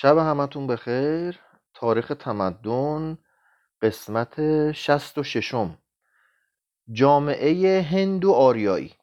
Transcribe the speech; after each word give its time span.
شب 0.00 0.18
همتون 0.18 0.66
بخیر. 0.66 1.38
تاریخ 1.74 2.12
تمدن 2.18 3.18
قسمت 3.82 4.72
شست 4.72 5.18
و 5.18 5.22
ششم. 5.22 5.78
جامعه 6.92 7.82
هندو 7.82 8.32
آریایی. 8.32 8.94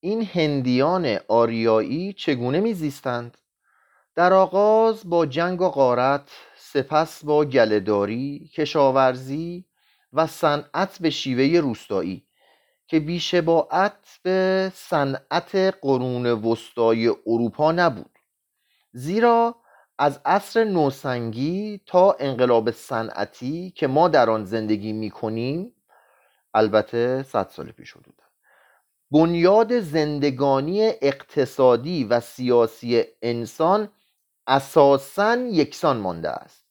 این 0.00 0.24
هندیان 0.24 1.18
آریایی 1.28 2.12
چگونه 2.12 2.60
میزیستند؟ 2.60 3.38
در 4.14 4.32
آغاز 4.32 5.10
با 5.10 5.26
جنگ 5.26 5.60
و 5.60 5.68
غارت 5.68 6.30
سپس 6.56 7.24
با 7.24 7.44
گلهداری 7.44 8.50
کشاورزی 8.54 9.64
و 10.12 10.26
صنعت 10.26 10.98
به 11.00 11.10
شیوه 11.10 11.60
روستایی 11.60 12.26
که 12.86 13.00
بیشباعت 13.00 14.18
به 14.22 14.72
صنعت 14.74 15.54
قرون 15.82 16.26
وسطای 16.26 17.08
اروپا 17.26 17.72
نبود. 17.72 18.18
زیرا 18.92 19.63
از 19.98 20.20
عصر 20.24 20.64
نوسنگی 20.64 21.80
تا 21.86 22.16
انقلاب 22.20 22.70
صنعتی 22.70 23.70
که 23.70 23.86
ما 23.86 24.08
در 24.08 24.30
آن 24.30 24.44
زندگی 24.44 24.92
می 24.92 25.10
کنیم 25.10 25.74
البته 26.54 27.22
صد 27.22 27.48
سال 27.48 27.72
پیش 27.72 27.92
حدود. 27.92 28.22
بنیاد 29.10 29.80
زندگانی 29.80 30.82
اقتصادی 30.82 32.04
و 32.04 32.20
سیاسی 32.20 33.04
انسان 33.22 33.88
اساسا 34.46 35.36
یکسان 35.36 35.96
مانده 35.96 36.30
است. 36.30 36.64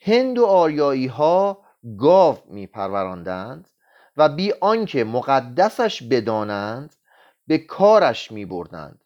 هند 0.00 0.38
و 0.38 0.46
آریایی 0.46 1.06
ها 1.06 1.64
گاو 1.98 2.38
می 2.46 2.66
پروراندند 2.66 3.68
و 4.16 4.28
بی 4.28 4.52
آنکه 4.60 5.04
مقدسش 5.04 6.02
بدانند 6.02 6.96
به 7.46 7.58
کارش 7.58 8.32
می 8.32 8.44
بردند 8.44 9.04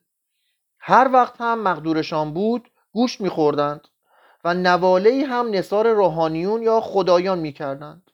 هر 0.78 1.11
وقت 1.12 1.41
هم 1.41 1.62
مقدورشان 1.62 2.34
بود 2.34 2.70
گوشت 2.92 3.20
میخوردند 3.20 3.89
و 4.44 4.55
نواله 4.55 5.25
هم 5.27 5.50
نصار 5.50 5.92
روحانیون 5.92 6.62
یا 6.62 6.80
خدایان 6.80 7.39
می‌کردند. 7.39 8.11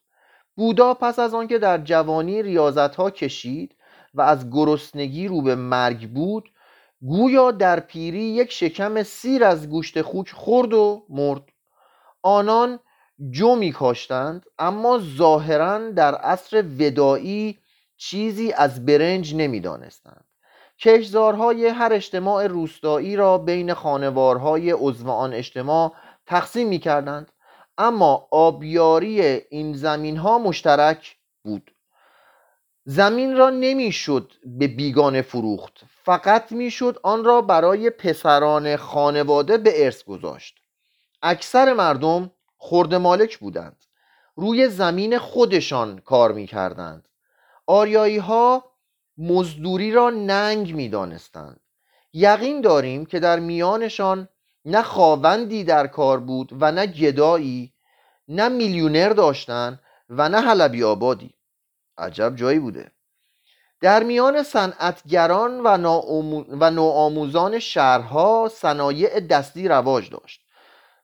بودا 0.56 0.94
پس 0.94 1.18
از 1.18 1.34
آنکه 1.34 1.58
در 1.58 1.78
جوانی 1.78 2.42
ریاضت 2.42 2.96
ها 2.96 3.10
کشید 3.10 3.74
و 4.14 4.22
از 4.22 4.50
گرسنگی 4.50 5.28
رو 5.28 5.42
به 5.42 5.54
مرگ 5.54 6.10
بود 6.10 6.52
گویا 7.00 7.50
در 7.50 7.80
پیری 7.80 8.22
یک 8.22 8.52
شکم 8.52 9.02
سیر 9.02 9.44
از 9.44 9.68
گوشت 9.68 10.02
خوک 10.02 10.30
خورد 10.30 10.74
و 10.74 11.06
مرد. 11.08 11.42
آنان 12.22 12.78
جو 13.30 13.56
می 13.56 13.72
کاشتند 13.72 14.46
اما 14.58 15.00
ظاهرا 15.16 15.90
در 15.90 16.14
عصر 16.14 16.64
ودایی 16.78 17.58
چیزی 17.96 18.52
از 18.52 18.86
برنج 18.86 19.34
نمی‌دانستند. 19.34 20.27
کشزارهای 20.80 21.66
هر 21.66 21.92
اجتماع 21.92 22.46
روستایی 22.46 23.16
را 23.16 23.38
بین 23.38 23.74
خانوارهای 23.74 24.70
عضو 24.70 25.10
آن 25.10 25.32
اجتماع 25.32 25.92
تقسیم 26.26 26.68
می 26.68 26.78
کردند 26.78 27.32
اما 27.78 28.28
آبیاری 28.30 29.20
این 29.22 29.72
زمین 29.72 30.16
ها 30.16 30.38
مشترک 30.38 31.16
بود. 31.44 31.74
زمین 32.84 33.36
را 33.36 33.50
نمی‌شد 33.50 34.32
به 34.44 34.68
بیگانه 34.68 35.22
فروخت 35.22 35.80
فقط 36.04 36.52
می‌شد 36.52 37.00
آن 37.02 37.24
را 37.24 37.42
برای 37.42 37.90
پسران 37.90 38.76
خانواده 38.76 39.58
به 39.58 39.84
ارث 39.84 40.04
گذاشت. 40.04 40.58
اکثر 41.22 41.72
مردم 41.72 42.30
خرد 42.58 42.94
مالک 42.94 43.38
بودند 43.38 43.84
روی 44.36 44.68
زمین 44.68 45.18
خودشان 45.18 45.98
کار 45.98 46.32
می‌کردند. 46.32 47.08
آریایی 47.66 48.18
ها 48.18 48.64
مزدوری 49.18 49.92
را 49.92 50.10
ننگ 50.10 50.74
می‌دانستند. 50.74 51.60
یقین 52.12 52.60
داریم 52.60 53.06
که 53.06 53.20
در 53.20 53.38
میانشان 53.38 54.28
نه 54.64 54.82
خاوندی 54.82 55.64
در 55.64 55.86
کار 55.86 56.20
بود 56.20 56.48
و 56.60 56.72
نه 56.72 56.86
گدایی 56.86 57.72
نه 58.28 58.48
میلیونر 58.48 59.08
داشتند 59.08 59.80
و 60.10 60.28
نه 60.28 60.40
حلبی 60.40 60.84
آبادی. 60.84 61.34
عجب 61.98 62.36
جایی 62.36 62.58
بوده. 62.58 62.92
در 63.80 64.02
میان 64.02 64.42
صنعتگران 64.42 65.60
و, 65.60 65.68
و 66.50 66.70
نوآموزان 66.70 67.58
شهرها 67.58 68.50
صنایع 68.54 69.20
دستی 69.20 69.68
رواج 69.68 70.10
داشت 70.10 70.40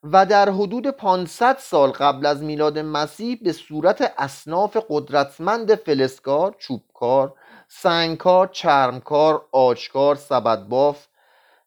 و 0.03 0.27
در 0.27 0.51
حدود 0.51 0.87
500 0.87 1.59
سال 1.59 1.91
قبل 1.91 2.27
از 2.27 2.43
میلاد 2.43 2.79
مسیح 2.79 3.39
به 3.43 3.53
صورت 3.53 4.13
اصناف 4.19 4.77
قدرتمند 4.89 5.75
فلسکار، 5.75 6.57
چوبکار، 6.59 7.35
سنگکار، 7.69 8.47
چرمکار، 8.47 9.47
آجکار، 9.53 10.15
سبدباف 10.15 11.07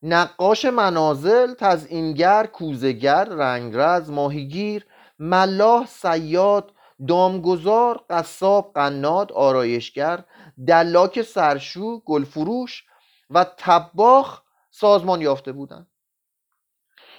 نقاش 0.03 0.65
منازل، 0.65 1.53
تزئینگر، 1.53 2.45
کوزگر، 2.45 3.25
رنگرز، 3.25 4.09
ماهیگیر، 4.09 4.85
ملاح، 5.19 5.85
سیاد، 5.85 6.71
دامگذار، 7.07 8.01
قصاب، 8.09 8.71
قناد، 8.75 9.31
آرایشگر، 9.31 10.23
دلاک 10.67 11.21
سرشو، 11.21 11.99
گلفروش 11.99 12.83
و 13.29 13.45
تباخ 13.57 14.41
سازمان 14.71 15.21
یافته 15.21 15.51
بودند. 15.51 15.87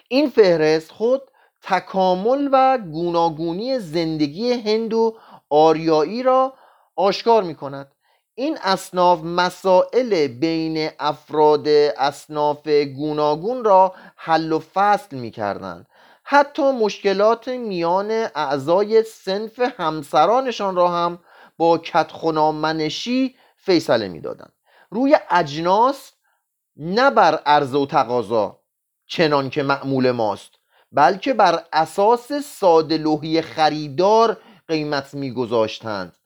این 0.08 0.30
فهرست 0.30 0.90
خود 0.90 1.22
تکامل 1.62 2.48
و 2.52 2.78
گوناگونی 2.78 3.78
زندگی 3.78 4.52
هند 4.52 4.92
آریایی 5.50 6.22
را 6.22 6.54
آشکار 6.96 7.42
می 7.42 7.54
کند 7.54 7.92
این 8.38 8.58
اصناف 8.62 9.20
مسائل 9.24 10.26
بین 10.26 10.90
افراد 10.98 11.68
اصناف 11.96 12.68
گوناگون 12.68 13.64
را 13.64 13.94
حل 14.16 14.52
و 14.52 14.58
فصل 14.74 15.16
می 15.16 15.30
کردند 15.30 15.86
حتی 16.24 16.62
مشکلات 16.62 17.48
میان 17.48 18.10
اعضای 18.34 19.02
سنف 19.02 19.60
همسرانشان 19.76 20.76
را 20.76 20.88
هم 20.88 21.18
با 21.56 21.78
کتخنامنشی 21.78 23.34
فیصله 23.56 24.08
می‌دادند. 24.08 24.52
روی 24.90 25.16
اجناس 25.30 26.12
نه 26.76 27.10
بر 27.10 27.34
عرضه 27.34 27.78
و 27.78 27.86
تقاضا 27.86 28.60
چنان 29.06 29.50
که 29.50 29.62
معمول 29.62 30.10
ماست 30.10 30.50
بلکه 30.92 31.34
بر 31.34 31.64
اساس 31.72 32.32
ساده 32.32 33.42
خریدار 33.42 34.36
قیمت 34.68 35.14
میگذاشتند. 35.14 36.16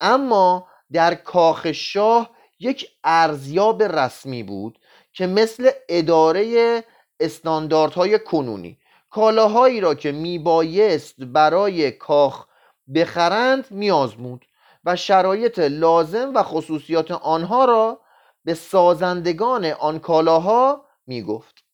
اما 0.00 0.66
در 0.94 1.14
کاخ 1.14 1.72
شاه 1.72 2.30
یک 2.60 2.88
ارزیاب 3.04 3.82
رسمی 3.82 4.42
بود 4.42 4.78
که 5.12 5.26
مثل 5.26 5.70
اداره 5.88 6.84
استانداردهای 7.20 8.18
کنونی. 8.18 8.78
کالاهایی 9.10 9.80
را 9.80 9.94
که 9.94 10.12
میبایست 10.12 11.14
برای 11.20 11.90
کاخ 11.90 12.46
بخرند 12.94 13.70
میازمود 13.70 14.44
و 14.84 14.96
شرایط 14.96 15.58
لازم 15.58 16.32
و 16.34 16.42
خصوصیات 16.42 17.10
آنها 17.10 17.64
را 17.64 18.00
به 18.44 18.54
سازندگان 18.54 19.64
آن 19.64 19.98
کالاها 19.98 20.84
می‌گفت. 21.06 21.64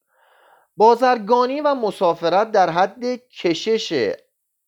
بازرگانی 0.76 1.60
و 1.60 1.74
مسافرت 1.74 2.50
در 2.50 2.70
حد 2.70 3.04
کشش 3.16 4.12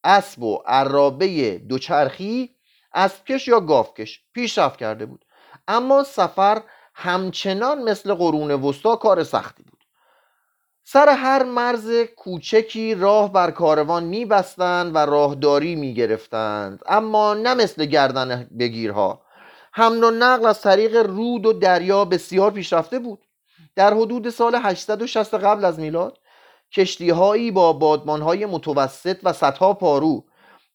اسب 0.05 0.43
و 0.43 0.63
عرابه 0.67 1.59
دوچرخی 1.59 2.57
اسبکش 2.95 3.49
یا 3.49 3.61
گاوکش؟ 3.61 4.21
پیشرفت 4.33 4.79
کرده 4.79 5.07
بود. 5.07 5.25
اما 5.69 6.03
سفر 6.03 6.63
همچنان 6.95 7.83
مثل 7.83 8.15
قرون 8.15 8.51
وسطا 8.51 8.97
کار 8.97 9.25
سختی 9.25 9.63
بود. 9.63 9.85
سر 10.85 11.09
هر 11.09 11.43
مرز 11.43 11.91
کوچکی 12.17 12.95
راه 12.95 13.33
بر 13.33 13.51
کاروان 13.51 14.05
میبستند 14.05 14.95
و 14.95 14.99
راهداری 14.99 15.77
می‌گرفتند 15.77 16.81
اما 16.87 17.35
نه 17.35 17.55
مثل 17.55 17.85
گردن 17.85 18.51
بگیرها. 18.59 19.23
حمل 19.73 20.05
و 20.05 20.11
نقل 20.11 20.47
از 20.47 20.61
طریق 20.61 20.97
رود 20.97 21.47
و 21.47 21.53
دریا 21.53 22.05
بسیار 22.05 22.51
پیشرفته 22.51 22.99
بود. 22.99 23.27
در 23.77 23.95
حدود 23.95 24.31
سال 24.31 24.55
860 24.55 25.35
قبل 25.35 25.65
از 25.65 25.79
میلاد 25.79 26.19
کشتی 26.73 27.11
هایی 27.11 27.51
با 27.51 27.73
بادمان 27.73 28.23
های 28.23 28.47
متوسط 28.47 29.19
و 29.23 29.33
صدها 29.33 29.75
پارو 29.75 30.25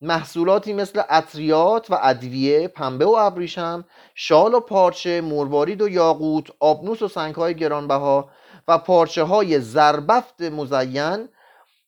محصولاتی 0.02 0.74
مثل 0.74 1.02
اطریات 1.10 1.92
و 1.92 2.00
ادویه 2.02 2.68
پنبه 2.68 3.06
و 3.06 3.16
ابریشم 3.20 3.86
شال 4.16 4.54
و 4.54 4.60
پارچه 4.60 5.22
مروارید 5.22 5.82
و 5.82 5.90
یاقوت 5.90 6.48
آبنوس 6.60 7.02
و 7.02 7.08
سنگهای 7.08 7.56
گرانبها 7.56 8.30
و 8.68 8.78
پارچه 8.78 9.24
های 9.24 9.60
زربفت 9.60 10.42
مزین 10.42 11.30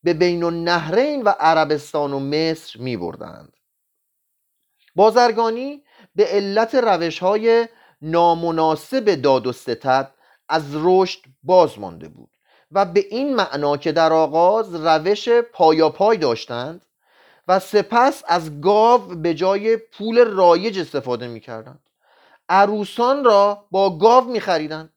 به 0.03 0.13
بین 0.13 0.43
النهرین 0.43 1.21
و 1.21 1.29
عربستان 1.29 2.13
و 2.13 2.19
مصر 2.19 2.79
می 2.79 2.97
بردند. 2.97 3.53
بازرگانی 4.95 5.83
به 6.15 6.25
علت 6.25 6.75
روش 6.75 7.19
های 7.19 7.67
نامناسب 8.01 9.15
داد 9.15 9.47
و 9.47 9.51
ستد 9.51 10.11
از 10.49 10.63
رشد 10.73 11.19
باز 11.43 11.79
مانده 11.79 12.07
بود 12.07 12.29
و 12.71 12.85
به 12.85 13.05
این 13.09 13.35
معنا 13.35 13.77
که 13.77 13.91
در 13.91 14.13
آغاز 14.13 14.75
روش 14.75 15.29
پایاپای 15.29 16.17
داشتند 16.17 16.85
و 17.49 17.59
سپس 17.59 18.23
از 18.27 18.61
گاو 18.61 19.01
به 19.01 19.33
جای 19.33 19.77
پول 19.77 20.25
رایج 20.25 20.79
استفاده 20.79 21.27
می 21.27 21.39
کردند 21.39 21.79
عروسان 22.49 23.23
را 23.23 23.65
با 23.71 23.97
گاو 23.97 24.23
می 24.23 24.39
خریدند 24.39 24.93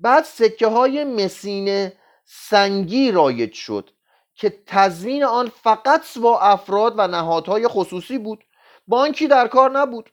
بعد 0.00 0.24
سکه 0.24 0.66
های 0.66 1.04
مسین 1.04 1.92
سنگی 2.24 3.10
رایج 3.10 3.52
شد 3.52 3.90
که 4.34 4.58
تضمین 4.66 5.24
آن 5.24 5.48
فقط 5.62 6.18
با 6.18 6.40
افراد 6.40 6.94
و 6.96 7.06
نهادهای 7.06 7.68
خصوصی 7.68 8.18
بود. 8.18 8.44
بانکی 8.88 9.28
در 9.28 9.48
کار 9.48 9.70
نبود. 9.70 10.10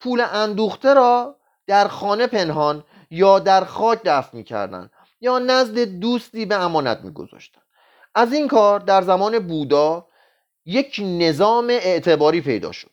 پول 0.00 0.20
اندوخته 0.32 0.94
را 0.94 1.36
در 1.66 1.88
خانه 1.88 2.26
پنهان 2.26 2.84
یا 3.10 3.38
در 3.38 3.64
خاک 3.64 4.00
دفن 4.04 4.36
می‌کردند 4.36 4.90
یا 5.20 5.38
نزد 5.38 5.78
دوستی 5.78 6.46
به 6.46 6.54
امانت 6.54 7.00
میگذاشتند. 7.00 7.62
از 8.14 8.32
این 8.32 8.48
کار 8.48 8.80
در 8.80 9.02
زمان 9.02 9.38
بودا 9.38 10.05
یک 10.66 11.00
نظام 11.04 11.68
اعتباری 11.70 12.40
پیدا 12.40 12.72
شد. 12.72 12.90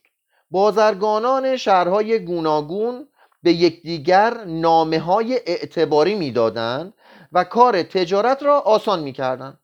بازرگانان 0.52 1.58
شهرهای 1.58 2.20
گوناگون 2.20 3.08
به 3.44 3.54
یکدیگر 3.54 4.44
نامه 4.44 5.00
های 5.00 5.34
اعتباری 5.46 6.16
می‌دادند 6.16 6.94
و 7.32 7.44
کار 7.44 7.84
تجارت 7.84 8.44
را 8.44 8.60
آسان 8.60 9.00
می‌کردند. 9.00 9.60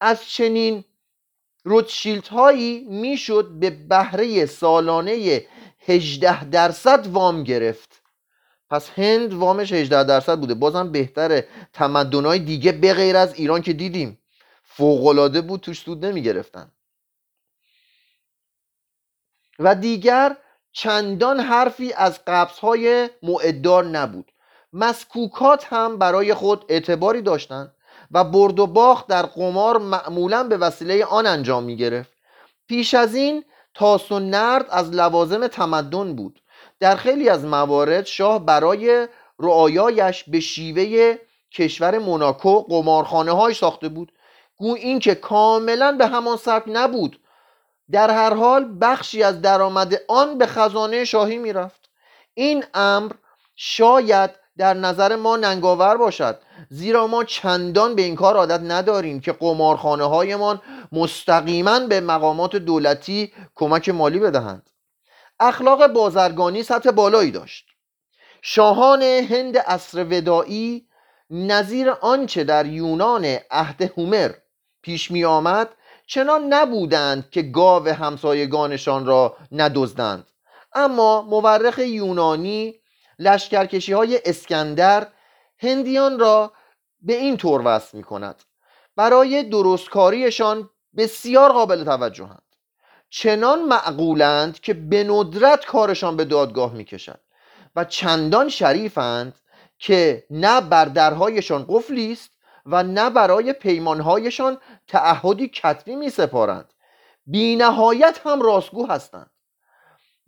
از 0.00 0.24
چنین 0.24 0.84
روتشیلت 1.64 2.28
هایی 2.28 2.86
می‌شد 2.90 3.50
به 3.60 3.70
بهره 3.70 4.46
سالانه 4.46 5.42
18 5.86 6.44
درصد 6.44 7.06
وام 7.06 7.44
گرفت. 7.44 8.02
پس 8.70 8.90
هند 8.90 9.34
وامش 9.34 9.72
18 9.72 10.04
درصد 10.04 10.38
بوده. 10.38 10.54
بازم 10.54 10.92
بهتره 10.92 11.48
تمدنهای 11.72 12.38
دیگه 12.38 12.72
به 12.72 12.94
غیر 12.94 13.16
از 13.16 13.34
ایران 13.34 13.62
که 13.62 13.72
دیدیم. 13.72 14.18
فوقالعاده 14.62 15.40
بود 15.40 15.60
توش 15.60 15.80
سود 15.80 16.06
نمی 16.06 16.22
گرفتن 16.22 16.70
و 19.58 19.74
دیگر 19.74 20.36
چندان 20.72 21.40
حرفی 21.40 21.92
از 21.92 22.20
های 22.62 23.10
معدار 23.22 23.84
نبود. 23.84 24.32
مسکوکات 24.72 25.66
هم 25.70 25.98
برای 25.98 26.34
خود 26.34 26.64
اعتباری 26.68 27.22
داشتند 27.22 27.74
و 28.10 28.24
برد 28.24 28.60
و 28.60 28.66
باخت 28.66 29.06
در 29.06 29.22
قمار 29.22 29.78
معمولا 29.78 30.42
به 30.42 30.56
وسیله 30.56 31.04
آن 31.04 31.26
انجام 31.26 31.64
می 31.64 31.76
گرفت 31.76 32.12
پیش 32.68 32.94
از 32.94 33.14
این 33.14 33.44
تاس 33.74 34.12
و 34.12 34.18
نرد 34.18 34.66
از 34.70 34.90
لوازم 34.90 35.46
تمدن 35.46 36.16
بود. 36.16 36.40
در 36.80 36.96
خیلی 36.96 37.28
از 37.28 37.44
موارد 37.44 38.06
شاه 38.06 38.44
برای 38.44 39.08
رعایایش 39.38 40.24
به 40.24 40.40
شیوه 40.40 41.16
کشور 41.52 41.98
موناکو 41.98 42.60
قمارخانه 42.60 43.32
های 43.32 43.54
ساخته 43.54 43.88
بود. 43.88 44.12
گو 44.56 44.74
این 44.74 44.98
که 44.98 45.14
کاملا 45.14 45.92
به 45.92 46.06
همان 46.06 46.36
سبک 46.36 46.64
نبود 46.66 47.20
در 47.94 48.10
هر 48.10 48.34
حال 48.34 48.76
بخشی 48.80 49.22
از 49.22 49.40
درآمد 49.40 50.00
آن 50.08 50.38
به 50.38 50.46
خزانه 50.46 51.04
شاهی 51.04 51.38
می‌رفت. 51.38 51.90
این 52.34 52.64
امر 52.74 53.12
شاید 53.56 54.30
در 54.58 54.74
نظر 54.74 55.16
ما 55.16 55.36
ننگاور 55.36 55.96
باشد 55.96 56.38
زیرا 56.70 57.06
ما 57.06 57.24
چندان 57.24 57.94
به 57.94 58.02
این 58.02 58.16
کار 58.16 58.36
عادت 58.36 58.60
نداریم 58.60 59.20
که 59.20 59.32
قمارخانه 59.32 60.04
هایمان 60.04 60.62
مستقیما 60.92 61.80
به 61.80 62.00
مقامات 62.00 62.56
دولتی 62.56 63.32
کمک 63.54 63.88
مالی 63.88 64.18
بدهند. 64.18 64.70
اخلاق 65.40 65.86
بازرگانی 65.86 66.62
سطح 66.62 66.90
بالایی 66.90 67.30
داشت. 67.30 67.66
شاهان 68.42 69.02
هند 69.02 69.58
عصر 69.58 70.04
ودایی 70.04 70.86
نظیر 71.30 71.90
آنچه 71.90 72.44
در 72.44 72.66
یونان 72.66 73.36
عهد 73.50 73.82
هومر 73.82 74.30
پیش 74.82 75.10
می 75.10 75.24
آمد 75.24 75.68
چنان 76.06 76.52
نبودند 76.52 77.30
که 77.30 77.42
گاو 77.42 77.88
همسایگانشان 77.88 79.06
را 79.06 79.36
ندزدند. 79.52 80.26
اما 80.74 81.22
مورخ 81.22 81.78
یونانی 81.78 82.74
لشکرکشی 83.18 83.92
های 83.92 84.20
اسکندر 84.24 85.06
هندیان 85.58 86.18
را 86.18 86.52
به 87.00 87.14
این 87.14 87.36
طور 87.36 87.62
وصف 87.64 87.94
می 87.94 88.02
کند 88.02 88.42
برای 88.96 89.42
درستکاریشان 89.42 90.70
بسیار 90.96 91.52
قابل 91.52 91.84
توجهند 91.84 92.42
چنان 93.10 93.62
معقولند 93.62 94.60
که 94.60 94.74
به 94.74 95.04
ندرت 95.04 95.66
کارشان 95.66 96.16
به 96.16 96.24
دادگاه 96.24 96.74
می‌کشد 96.74 97.20
و 97.76 97.84
چندان 97.84 98.48
شریفند 98.48 99.34
که 99.78 100.26
نه 100.30 100.60
بر 100.60 100.84
درهایشان 100.84 101.66
قفلی 101.68 102.12
است 102.12 102.30
و 102.66 102.82
نه 102.82 103.10
برای 103.10 103.52
پیمانهایشان 103.52 104.58
تعهدی 104.88 105.48
کتبی 105.48 105.96
می 105.96 106.10
سپارند 106.10 106.74
بی 107.26 107.56
نهایت 107.56 108.20
هم 108.24 108.42
راستگو 108.42 108.86
هستند. 108.86 109.30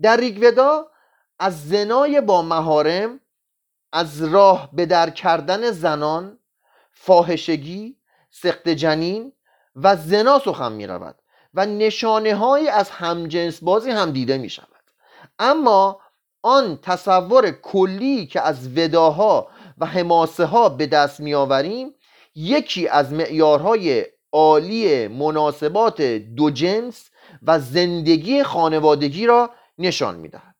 در 0.02 0.16
ریگودا 0.16 0.90
از 1.38 1.68
زنای 1.68 2.20
با 2.20 2.42
مهارم 2.42 3.20
از 3.92 4.22
راه 4.24 4.70
به 4.72 4.86
در 4.86 5.10
کردن 5.10 5.70
زنان 5.70 6.38
فاحشگی 6.90 7.96
سخت 8.30 8.68
جنین 8.68 9.32
و 9.76 9.96
زنا 9.96 10.38
سخن 10.38 10.72
می 10.72 10.86
رود 10.86 11.18
و 11.54 11.66
نشانه 11.66 12.34
های 12.34 12.68
از 12.68 12.90
همجنس 12.90 13.62
بازی 13.62 13.90
هم 13.90 14.10
دیده 14.10 14.38
می 14.38 14.50
شود 14.50 14.68
اما 15.38 16.00
آن 16.42 16.78
تصور 16.82 17.50
کلی 17.50 18.26
که 18.26 18.40
از 18.40 18.78
وداها 18.78 19.48
و 19.78 19.86
حماسه 19.86 20.44
ها 20.44 20.68
به 20.68 20.86
دست 20.86 21.20
می 21.20 21.34
آوریم 21.34 21.94
یکی 22.36 22.88
از 22.88 23.12
معیارهای 23.12 24.06
عالی 24.32 25.08
مناسبات 25.08 26.00
دو 26.02 26.50
جنس 26.50 27.10
و 27.42 27.58
زندگی 27.58 28.42
خانوادگی 28.42 29.26
را 29.26 29.50
نشان 29.78 30.14
می 30.16 30.28
دهد. 30.28 30.54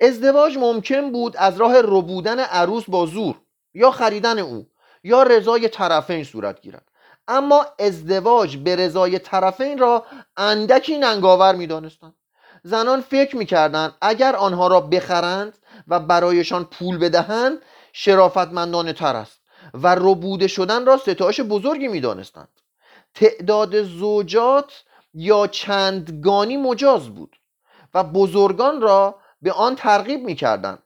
ازدواج 0.00 0.58
ممکن 0.58 1.12
بود 1.12 1.36
از 1.36 1.56
راه 1.56 1.80
ربودن 1.80 2.40
عروس 2.40 2.84
با 2.88 3.06
زور 3.06 3.40
یا 3.74 3.90
خریدن 3.90 4.38
او 4.38 4.66
یا 5.04 5.22
رضای 5.22 5.68
طرفین 5.68 6.24
صورت 6.24 6.60
گیرد. 6.60 6.88
اما 7.28 7.66
ازدواج 7.78 8.56
به 8.56 8.76
رضای 8.76 9.18
طرفین 9.18 9.78
را 9.78 10.06
اندکی 10.36 10.98
ننگاور 10.98 11.54
می‌دانستند. 11.54 12.14
زنان 12.62 13.00
فکر 13.00 13.36
می‌کردند 13.36 13.94
اگر 14.00 14.36
آنها 14.36 14.66
را 14.66 14.80
بخرند 14.80 15.58
و 15.88 16.00
برایشان 16.00 16.64
پول 16.64 16.98
بدهند 16.98 17.58
شرافتمندانه 17.92 18.92
تر 18.92 19.16
است. 19.16 19.45
و 19.74 19.94
ربوده 19.94 20.46
شدن 20.46 20.86
را 20.86 20.96
ستایش 20.96 21.40
بزرگی 21.40 21.88
می‌دانستند. 21.88 22.48
تعداد 23.14 23.82
زوجات 23.82 24.84
یا 25.14 25.46
چندگانی 25.46 26.56
مجاز 26.56 27.08
بود 27.08 27.36
و 27.94 28.04
بزرگان 28.04 28.80
را 28.80 29.18
به 29.42 29.52
آن 29.52 29.76
ترغیب 29.76 30.24
می‌کردند. 30.24 30.82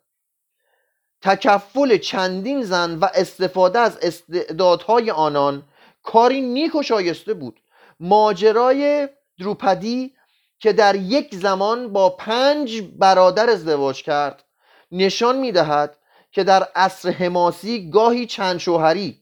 تکفل 1.22 1.98
چندین 1.98 2.62
زن 2.62 2.98
و 2.98 3.08
استفاده 3.14 3.78
از 3.78 3.98
استعدادهای 4.02 5.10
آنان 5.10 5.62
کاری 6.02 6.40
نیک 6.40 6.74
و 6.74 6.82
شایسته 6.82 7.34
بود. 7.34 7.60
ماجرای 8.00 9.08
دروپدی 9.38 10.14
که 10.58 10.72
در 10.72 10.96
یک 10.96 11.34
زمان 11.34 11.92
با 11.92 12.10
پنج 12.10 12.82
برادر 12.82 13.50
ازدواج 13.50 14.02
کرد 14.02 14.44
نشان 14.92 15.36
می‌دهد 15.36 15.96
که 16.32 16.44
در 16.44 16.68
عصر 16.74 17.10
حماسی 17.10 17.90
گاهی 17.90 18.26
چند 18.26 18.58
شوهری 18.58 19.20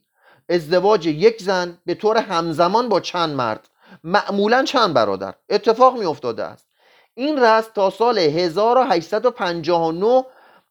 ازدواج 0.49 1.07
یک 1.07 1.43
زن 1.43 1.79
به 1.87 1.95
طور 1.95 2.17
همزمان 2.17 2.89
با 2.89 3.01
چند 3.01 3.35
مرد 3.35 3.69
معمولا 4.05 4.65
چند 4.65 4.95
برادر 4.95 5.35
اتفاق 5.49 5.99
می 5.99 6.05
افتاده 6.05 6.45
است. 6.45 6.67
این 7.15 7.39
رسم 7.39 7.71
تا 7.75 7.91
سال 7.91 8.19
1859 8.19 10.25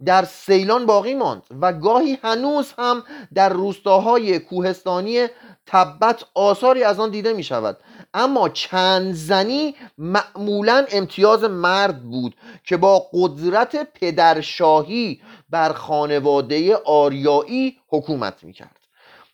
در 0.06 0.26
سیلان 0.26 0.86
باقی 0.86 1.16
ماند 1.16 1.44
و 1.62 1.74
گاهی 1.74 2.20
هنوز 2.24 2.74
هم 2.78 3.04
در 3.34 3.50
روستاهای 3.50 4.40
کوهستانی 4.40 5.28
تبت 5.66 6.26
آثاری 6.34 6.84
از 6.84 7.00
آن 7.00 7.10
دیده 7.10 7.34
می 7.34 7.44
شود 7.44 7.78
اما 8.14 8.50
چند 8.50 9.14
زنی 9.14 9.76
معمولا 9.98 10.86
امتیاز 10.92 11.44
مرد 11.44 12.04
بود 12.04 12.36
که 12.64 12.78
با 12.78 13.06
قدرت 13.14 13.94
پدرشاهی 13.94 15.22
بر 15.50 15.74
خانواده 15.74 16.76
آریایی 16.76 17.78
حکومت 17.88 18.44
می 18.44 18.54
کرد 18.54 18.80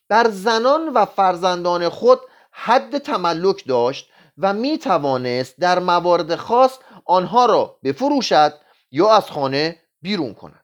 بر 0.10 0.30
زنان 0.30 0.90
و 0.90 1.06
فرزندان 1.06 1.90
خود 1.90 2.20
حد 2.52 2.98
تملک 2.98 3.68
داشت 3.68 4.10
و 4.38 4.54
می 4.54 4.78
توانست 4.78 5.60
در 5.60 5.80
موارد 5.80 6.36
خاص 6.36 6.78
آنها 7.06 7.46
را 7.46 7.80
بفروشد 7.84 8.54
یا 8.92 9.12
از 9.12 9.32
خانه 9.32 9.80
بیرون 10.02 10.34
کند. 10.34 10.64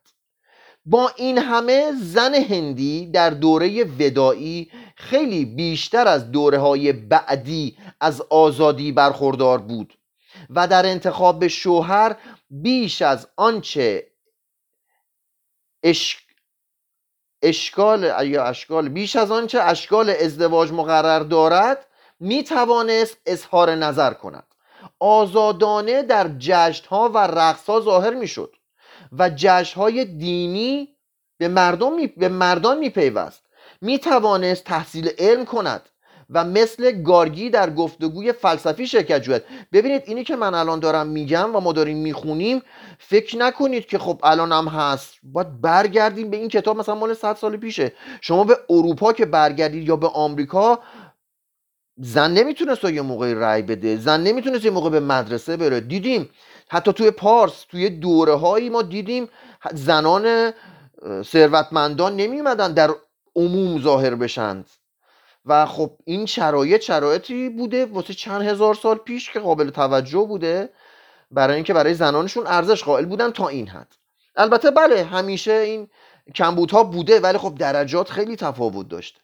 با 0.85 1.11
این 1.15 1.37
همه 1.37 1.91
زن 2.01 2.33
هندی 2.33 3.11
در 3.11 3.29
دوره 3.29 3.83
ودایی 3.83 4.71
خیلی 4.95 5.45
بیشتر 5.45 6.07
از 6.07 6.31
دوره 6.31 6.59
های 6.59 6.93
بعدی 6.93 7.77
از 8.01 8.21
آزادی 8.21 8.91
برخوردار 8.91 9.57
بود 9.57 9.93
و 10.49 10.67
در 10.67 10.85
انتخاب 10.85 11.47
شوهر 11.47 12.15
بیش 12.49 13.01
از 13.01 13.27
آنچه 13.35 14.08
اش... 15.83 16.17
اشکال 17.41 18.27
یا 18.27 18.43
اشکال 18.43 18.89
بیش 18.89 19.15
از 19.15 19.31
آنچه 19.31 19.61
اشکال 19.61 20.09
ازدواج 20.09 20.71
مقرر 20.71 21.19
دارد 21.19 21.85
می 22.19 22.43
توانست 22.43 23.17
اظهار 23.25 23.75
نظر 23.75 24.13
کند. 24.13 24.43
آزادانه 24.99 26.03
در 26.03 26.29
جشن 26.39 26.87
ها 26.87 27.09
و 27.09 27.17
رقص 27.17 27.65
ها 27.65 27.81
ظاهر 27.81 28.13
می 28.13 28.27
شد 28.27 28.55
و 29.11 29.31
جشن 29.35 29.79
های 29.79 30.05
دینی 30.05 30.95
به, 31.37 31.47
مردم 31.47 31.95
می... 31.95 32.07
به 32.07 32.29
مردان 32.29 32.77
می 32.77 32.89
پیوست 32.89 33.43
می 33.81 33.99
توانست 33.99 34.63
تحصیل 34.63 35.09
علم 35.17 35.45
کند. 35.45 35.89
و 36.29 36.43
مثل 36.43 37.01
گارگی 37.01 37.49
در 37.49 37.69
گفتگوی 37.69 38.31
فلسفی 38.31 38.87
شرکت 38.87 39.21
جوید. 39.21 39.43
ببینید 39.73 40.03
اینی 40.05 40.23
که 40.23 40.35
من 40.35 40.53
الان 40.53 40.79
دارم 40.79 41.07
میگم 41.07 41.55
و 41.55 41.59
ما 41.59 41.73
داریم 41.73 41.97
می‌خونیم 41.97 42.61
فکر 42.97 43.37
نکنید 43.37 43.85
که 43.85 43.97
خب 43.97 44.19
الان 44.23 44.51
هم 44.51 44.67
هست. 44.67 45.13
باید 45.23 45.61
برگردیم 45.61 46.29
به 46.29 46.37
این 46.37 46.49
کتاب 46.49 46.77
مثلا 46.77 46.95
مال 46.95 47.13
100 47.13 47.35
سال 47.35 47.57
پیشه. 47.57 47.93
شما 48.21 48.43
به 48.43 48.57
اروپا 48.69 49.13
که 49.13 49.25
برگردید 49.25 49.87
یا 49.87 49.95
به 49.95 50.07
آمریکا 50.07 50.79
زن 51.97 52.31
نمی‌تونست 52.31 52.83
یه 52.83 53.01
موقعی 53.01 53.33
رأی 53.33 53.61
بده. 53.61 53.97
زن 53.97 54.23
نمی‌تونست 54.23 54.65
یه 54.65 54.71
موقع 54.71 54.89
به 54.89 54.99
مدرسه 54.99 55.57
بره. 55.57 55.79
دیدیم. 55.79 56.29
حتی 56.69 56.93
توی 56.93 57.11
پارس 57.11 57.65
توی 57.69 57.89
دوره 57.89 58.35
هایی 58.35 58.69
ما 58.69 58.81
دیدیم 58.81 59.29
زنان 59.73 60.53
ثروتمندان 61.23 62.15
نمیمدن 62.15 62.73
در 62.73 62.89
عموم 63.35 63.81
ظاهر 63.81 64.15
بشند 64.15 64.69
و 65.49 65.65
خب 65.65 65.91
این 66.05 66.25
شرایط 66.25 66.81
شرایطی 66.81 67.49
بوده 67.49 67.85
واسه 67.85 68.13
چند 68.13 68.41
هزار 68.41 68.75
سال 68.75 68.97
پیش 68.97 69.31
که 69.31 69.39
قابل 69.39 69.69
توجه 69.69 70.25
بوده 70.27 70.69
برای 71.31 71.55
اینکه 71.55 71.73
برای 71.73 71.93
زنانشون 71.93 72.47
ارزش 72.47 72.83
قائل 72.83 73.05
بودن 73.05 73.31
تا 73.31 73.47
این 73.47 73.67
حد. 73.67 73.95
البته 74.35 74.71
بله 74.71 75.03
همیشه 75.03 75.51
این 75.51 75.87
کمبودها 76.35 76.83
بوده 76.83 77.19
ولی 77.19 77.37
خب 77.37 77.55
درجات 77.55 78.09
خیلی 78.09 78.35
تفاوت 78.35 78.87
داشته 78.87 79.19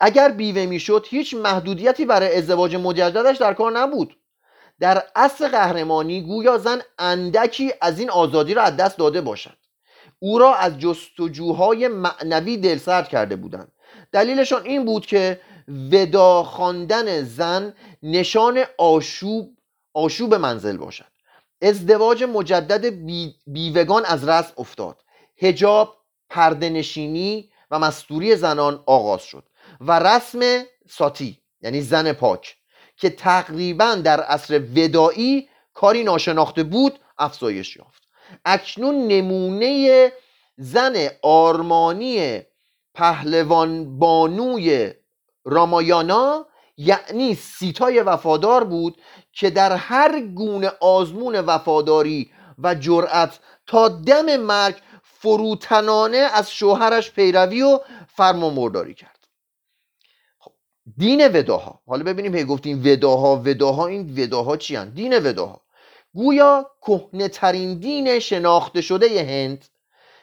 اگر 0.00 0.28
بیوه 0.28 0.66
می‌شد 0.66 1.06
هیچ 1.08 1.34
محدودیتی 1.34 2.04
برای 2.06 2.36
ازدواج 2.36 2.76
مجددش 2.76 3.36
در 3.36 3.54
کار 3.54 3.72
نبود. 3.78 4.18
در 4.80 5.02
اصل 5.16 5.48
قهرمانی 5.48 6.22
گویا 6.22 6.58
زن 6.58 6.82
اندکی 6.98 7.72
از 7.80 7.98
این 7.98 8.10
آزادی 8.10 8.54
را 8.54 8.62
از 8.62 8.76
دست 8.76 8.98
داده 8.98 9.20
باشد. 9.20 9.56
او 10.18 10.38
را 10.38 10.54
از 10.54 10.78
جستجوهای 10.78 11.88
معنوی 11.88 12.56
دلسرد 12.56 13.08
کرده 13.08 13.36
بودند. 13.36 13.72
دلیلشان 14.12 14.64
این 14.64 14.84
بود 14.84 15.06
که 15.06 15.40
ودا 15.92 16.42
خواندن 16.42 17.22
زن 17.22 17.74
نشان 18.02 18.64
آشوب 18.78 19.56
آشوب 19.94 20.34
منزل 20.34 20.76
باشد. 20.76 21.04
ازدواج 21.62 22.22
مجدد 22.22 22.86
بیوگان 23.46 24.04
از 24.04 24.28
رسم 24.28 24.52
افتاد. 24.58 25.02
هجاب 25.36 25.96
پردنشینی 26.30 27.50
و 27.70 27.78
مستوری 27.78 28.36
زنان 28.36 28.82
آغاز 28.86 29.22
شد 29.22 29.44
و 29.80 29.98
رسم 29.98 30.64
ساتی 30.88 31.38
یعنی 31.60 31.82
زن 31.82 32.12
پاک 32.12 32.56
که 32.96 33.10
تقریبا 33.10 33.94
در 33.94 34.20
عصر 34.20 34.58
ودایی 34.58 35.48
کاری 35.74 36.04
ناشناخته 36.04 36.62
بود 36.62 36.98
افزایش 37.18 37.76
یافت. 37.76 38.02
اکنون 38.44 39.06
نمونه 39.06 40.12
زن 40.56 41.08
آرمانی 41.22 42.42
پهلوان 42.96 43.98
بانوی 43.98 44.92
رامایانا 45.44 46.46
یعنی 46.76 47.34
سیتای 47.34 48.00
وفادار 48.00 48.64
بود 48.64 48.96
که 49.32 49.50
در 49.50 49.72
هر 49.72 50.20
گونه 50.20 50.72
آزمون 50.80 51.40
وفاداری 51.40 52.30
و 52.58 52.74
جرأت 52.74 53.38
تا 53.66 53.88
دم 53.88 54.36
مرگ 54.36 54.76
فروتنانه 55.02 56.16
از 56.16 56.50
شوهرش 56.50 57.10
پیروی 57.10 57.62
و 57.62 57.80
فرمانبرداری 58.08 58.94
کرد. 58.94 59.28
خب 60.38 60.52
دین 60.98 61.28
وداها. 61.28 61.80
حالا 61.86 62.04
ببینیم 62.04 62.34
هی 62.34 62.44
گفتیم 62.44 62.82
وداها 62.84 63.36
وداها 63.44 63.86
این 63.86 64.22
وداها 64.22 64.56
چی 64.56 64.76
هن؟ 64.76 64.90
دین 64.90 65.18
وداها. 65.18 65.60
گویا 66.14 66.70
کهنه 66.86 67.28
ترین 67.28 67.78
دین 67.78 68.18
شناخته 68.18 68.80
شده 68.80 69.24
هند 69.24 69.64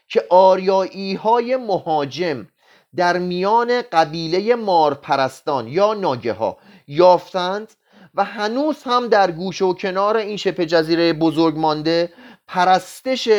که 0.07 0.25
آریایی 0.29 1.13
های 1.13 1.55
مهاجم 1.57 2.47
در 2.95 3.17
میان 3.17 3.81
قبیله 3.91 4.55
مارپرستان 4.55 5.67
یا 5.67 5.93
ناگه 5.93 6.33
ها 6.33 6.57
یافتند 6.87 7.73
و 8.15 8.23
هنوز 8.23 8.83
هم 8.83 9.07
در 9.07 9.31
گوش 9.31 9.61
و 9.61 9.73
کنار 9.73 10.17
این 10.17 10.37
شبه 10.37 10.65
جزیره 10.65 11.13
بزرگ 11.13 11.57
مانده 11.57 12.13
پرستش 12.47 13.29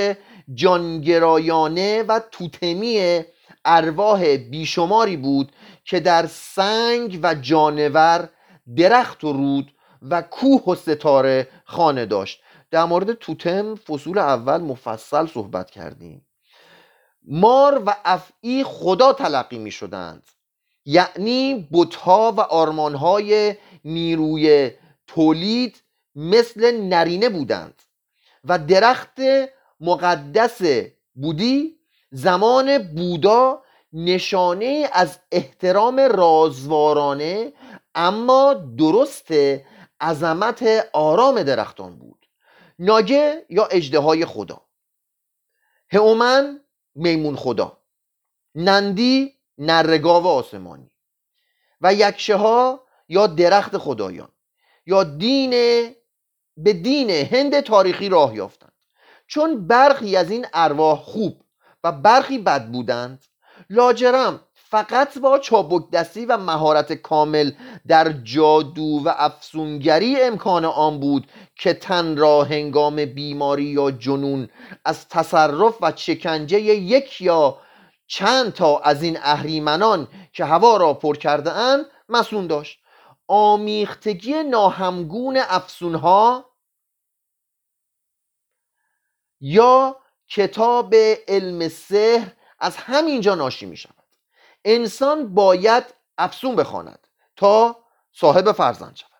جانگرایانه 0.55 2.03
و 2.03 2.21
توتمی 2.31 3.25
ارواح 3.65 4.37
بیشماری 4.37 5.17
بود 5.17 5.53
که 5.85 6.01
در 6.01 6.27
سنگ 6.27 7.21
و 7.23 7.35
جانور 7.35 8.29
درخت 8.77 9.25
و 9.25 9.33
رود 9.33 9.73
و 10.03 10.23
کوه 10.23 10.65
و 10.67 10.75
ستاره 10.75 11.49
خانه 11.65 12.07
داشت. 12.07 12.41
در 12.71 12.85
مورد 12.85 13.13
توتم 13.13 13.75
فصول 13.75 14.19
اول 14.19 14.61
مفصل 14.61 15.27
صحبت 15.27 15.71
کردیم. 15.71 16.27
مار 17.25 17.83
و 17.87 17.97
افعی 18.05 18.65
خدا 18.65 19.13
تلقی 19.13 19.59
می 19.59 19.71
شدند. 19.71 20.23
یعنی 20.85 21.69
بتها 21.73 22.33
و 22.33 22.41
آرمانهای 22.41 23.57
نیروی 23.85 24.71
تولید 25.07 25.83
مثل 26.15 26.81
نرینه 26.81 27.29
بودند 27.29 27.83
و 28.45 28.59
درخت 28.59 29.19
مقدس 29.81 30.61
بودی 31.15 31.79
زمان 32.11 32.79
بودا 32.79 33.63
نشانه 33.93 34.89
از 34.93 35.19
احترام 35.33 36.01
رازوارانه 36.01 37.53
اما 37.95 38.55
درست 38.55 39.29
عظمت 40.01 40.89
آرام 40.93 41.43
درختان 41.43 41.99
بود. 41.99 42.27
ناگه 42.79 43.47
یا 43.51 43.67
اجده 43.67 44.27
خدا. 44.27 44.61
هومن 45.93 46.61
میمون 46.95 47.37
خدا. 47.37 47.79
نندی 48.55 49.35
نرگاو 49.59 50.27
آسمانی. 50.27 50.91
و 51.81 51.95
یکشه 51.95 52.37
ها 52.37 52.85
یا 53.09 53.27
درخت 53.27 53.79
خدایان 53.79 54.29
یا 54.87 55.05
دین 55.05 55.51
به 56.57 56.73
دین 56.73 57.11
هند 57.11 57.61
تاریخی 57.61 58.09
راه 58.09 58.35
یافتند. 58.35 58.73
چون 59.27 59.67
برخی 59.67 60.17
از 60.17 60.31
این 60.31 60.47
ارواح 60.53 60.99
خوب 60.99 61.45
و 61.85 61.93
برخی 61.93 62.39
بد 62.39 62.67
بودند 62.67 63.25
لاجرم 63.71 64.41
فقط 64.75 65.19
با 65.19 65.39
چابک 65.39 65.91
دستی 65.91 66.27
و 66.27 66.37
مهارت 66.37 66.93
کامل 66.93 67.53
در 67.89 68.13
جادو 68.13 69.03
و 69.05 69.15
افسونگری 69.17 70.21
امکان 70.21 70.65
آن 70.65 71.01
بود 71.01 71.27
که 71.57 71.75
تن 71.75 72.17
را 72.17 72.45
هنگام 72.45 73.05
بیماری 73.05 73.65
یا 73.65 73.91
جنون 73.91 74.49
از 74.85 75.09
تصرف 75.09 75.77
و 75.81 75.93
چکنجه 75.93 76.61
یک 76.61 77.21
یا 77.21 77.59
چند 78.07 78.53
تا 78.53 78.79
از 78.79 79.03
این 79.03 79.19
اهریمنان 79.23 80.09
که 80.33 80.45
هوا 80.45 80.77
را 80.77 80.95
پر 80.95 81.17
کرده 81.17 81.53
اند 81.53 81.87
مسون 82.09 82.47
داشت. 82.47 82.79
آمیختگی 83.29 84.43
ناهمگون 84.43 85.37
افسونها 85.37 86.51
یا 89.41 89.97
کتاب 90.29 90.95
علم 91.29 91.69
سحر 91.69 92.33
از 92.59 92.77
همینجا 92.77 93.35
ناشی 93.35 93.67
می 93.67 93.77
شود 93.77 94.04
انسان 94.65 95.35
باید 95.35 95.85
افسون 96.19 96.57
بخواند 96.57 97.07
تا 97.37 97.85
صاحب 98.13 98.53
فرزند 98.53 98.97
شود. 98.97 99.11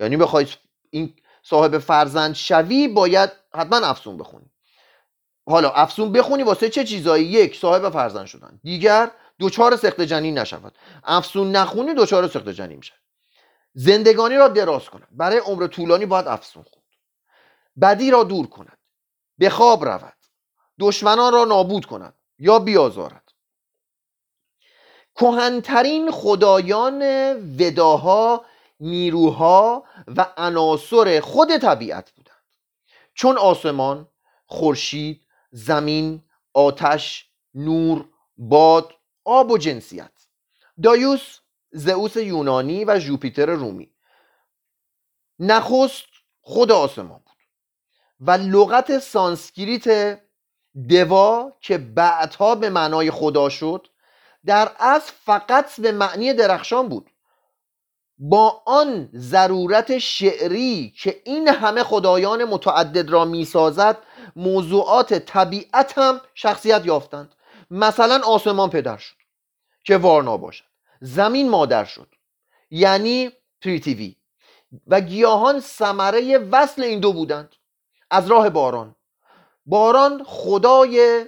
یعنی 0.00 0.16
بخوای 0.16 0.46
این 0.90 1.14
صاحب 1.42 1.78
فرزند 1.78 2.34
شوی 2.34 2.88
باید 2.88 3.30
حتما 3.54 3.76
افسون 3.76 4.16
بخونی. 4.16 4.50
حالا 5.46 5.70
افسون 5.70 6.12
بخونی 6.12 6.42
واسه 6.42 6.68
چه 6.68 6.84
چیزایی؟ 6.84 7.24
یک 7.24 7.56
صاحب 7.56 7.90
فرزند 7.90 8.26
شدن. 8.26 8.60
دیگر 8.62 9.10
دوچار 9.38 9.76
سخت 9.76 10.00
جنین 10.00 10.38
نشود. 10.38 10.78
افسون 11.04 11.52
نخونی 11.56 11.94
دوچار 11.94 12.28
سخت 12.28 12.48
جنین 12.48 12.76
میشه. 12.76 12.94
زندگانی 13.74 14.36
را 14.36 14.48
دراز 14.48 14.88
کند. 14.88 15.08
برای 15.10 15.38
عمر 15.38 15.66
طولانی 15.66 16.06
باید 16.06 16.28
افسون 16.28 16.62
خوند 16.62 16.86
بدی 17.80 18.10
را 18.10 18.24
دور 18.24 18.46
کند. 18.46 18.78
به 19.38 19.50
خواب 19.50 19.84
رود. 19.84 20.16
دشمنان 20.80 21.32
را 21.32 21.44
نابود 21.44 21.86
کند 21.86 22.14
یا 22.38 22.58
بیازارد. 22.58 23.27
کهنترین 25.18 26.10
خدایان 26.10 27.02
وداها 27.58 28.44
نیروها 28.80 29.84
و 30.16 30.26
عناصر 30.36 31.20
خود 31.20 31.56
طبیعت 31.56 32.10
بودند. 32.10 32.36
چون 33.14 33.38
آسمان 33.38 34.08
خورشید 34.46 35.26
زمین 35.50 36.22
آتش 36.54 37.30
نور 37.54 38.08
باد 38.36 38.94
آب 39.24 39.50
و 39.50 39.58
جنسیت. 39.58 40.10
دایوس 40.82 41.38
زئوس 41.72 42.16
یونانی 42.16 42.84
و 42.84 42.98
جوپیتر 42.98 43.46
رومی. 43.46 43.90
نخست 45.38 46.06
خود 46.40 46.72
آسمان 46.72 47.18
بود 47.18 47.36
و 48.20 48.30
لغت 48.30 48.98
سانسکریت 48.98 50.18
دوا 50.88 51.52
که 51.60 51.78
بعدها 51.78 52.54
به 52.54 52.70
معنای 52.70 53.10
خدا 53.10 53.48
شد 53.48 53.86
در 54.46 54.70
اصل 54.78 55.12
فقط 55.24 55.80
به 55.80 55.92
معنی 55.92 56.32
درخشان 56.32 56.88
بود. 56.88 57.10
با 58.18 58.62
آن 58.66 59.08
ضرورت 59.14 59.98
شعری 59.98 60.94
که 61.02 61.22
این 61.24 61.48
همه 61.48 61.82
خدایان 61.82 62.44
متعدد 62.44 63.10
را 63.10 63.24
می‌سازد 63.24 63.98
موضوعات 64.36 65.14
طبیعت 65.14 65.98
هم 65.98 66.20
شخصیت 66.34 66.86
یافتند. 66.86 67.34
مثلا 67.70 68.20
آسمان 68.24 68.70
پدر 68.70 68.96
شد 68.96 69.16
که 69.84 69.96
وارنا 69.96 70.36
باشد. 70.36 70.64
زمین 71.00 71.48
مادر 71.48 71.84
شد 71.84 72.14
یعنی 72.70 73.30
پریتیوی. 73.62 74.16
و 74.86 75.00
گیاهان 75.00 75.60
ثمره 75.60 76.38
وصل 76.38 76.82
این 76.82 77.00
دو 77.00 77.12
بودند 77.12 77.56
از 78.10 78.26
راه 78.26 78.50
باران. 78.50 78.96
باران 79.66 80.24
خدای 80.24 81.26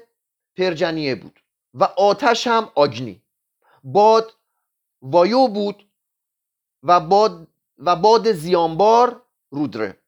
پرجنیه 0.57 1.14
بود. 1.14 1.39
و 1.74 1.84
آتش 1.84 2.46
هم 2.46 2.72
آگنی 2.74 3.22
باد 3.84 4.32
وایو 5.02 5.48
بود 5.48 5.90
و 6.82 7.00
باد 7.00 7.48
و 7.78 7.96
باد 7.96 8.32
زیانبار 8.32 9.26
رودره. 9.50 10.02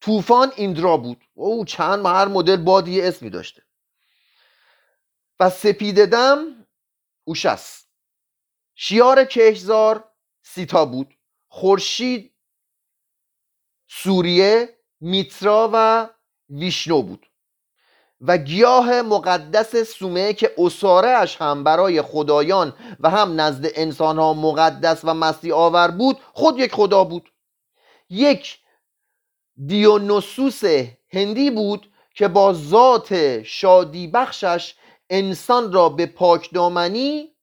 طوفان 0.00 0.52
ایندرا 0.56 0.96
بود. 0.96 1.24
او 1.34 1.64
چند 1.64 2.06
هر 2.06 2.28
مدل 2.28 2.56
بادی 2.56 3.00
اسمی 3.00 3.30
داشته. 3.30 3.62
و 5.40 5.50
سپید 5.50 6.04
دم 6.04 6.66
شیار 8.74 9.24
کشزار 9.24 10.12
سیتا 10.42 10.84
بود. 10.84 11.14
خورشید 11.48 12.34
سوریه 13.88 14.78
میترا 15.00 15.70
و 15.72 16.08
ویشنو 16.50 17.02
بود. 17.02 17.29
و 18.20 18.38
گیاه 18.38 19.02
مقدس 19.02 19.76
سومه 19.76 20.32
که 20.32 20.54
اصارهش 20.58 21.36
هم 21.36 21.64
برای 21.64 22.02
خدایان 22.02 22.74
و 23.00 23.10
هم 23.10 23.40
نزد 23.40 23.66
انسان 23.74 24.18
ها 24.18 24.34
مقدس 24.34 25.00
و 25.04 25.14
مسیح 25.14 25.54
آور 25.54 25.90
بود 25.90 26.18
خود 26.32 26.58
یک 26.58 26.72
خدا 26.74 27.04
بود. 27.04 27.32
یک 28.10 28.58
دیونوسوس 29.66 30.62
هندی 31.12 31.50
بود 31.50 31.90
که 32.14 32.28
با 32.28 32.52
ذات 32.52 33.42
شادی 33.42 34.08
بخشش 34.08 34.74
انسان 35.10 35.72
را 35.72 35.88
به 35.88 36.06
پاکدامنی 36.06 37.34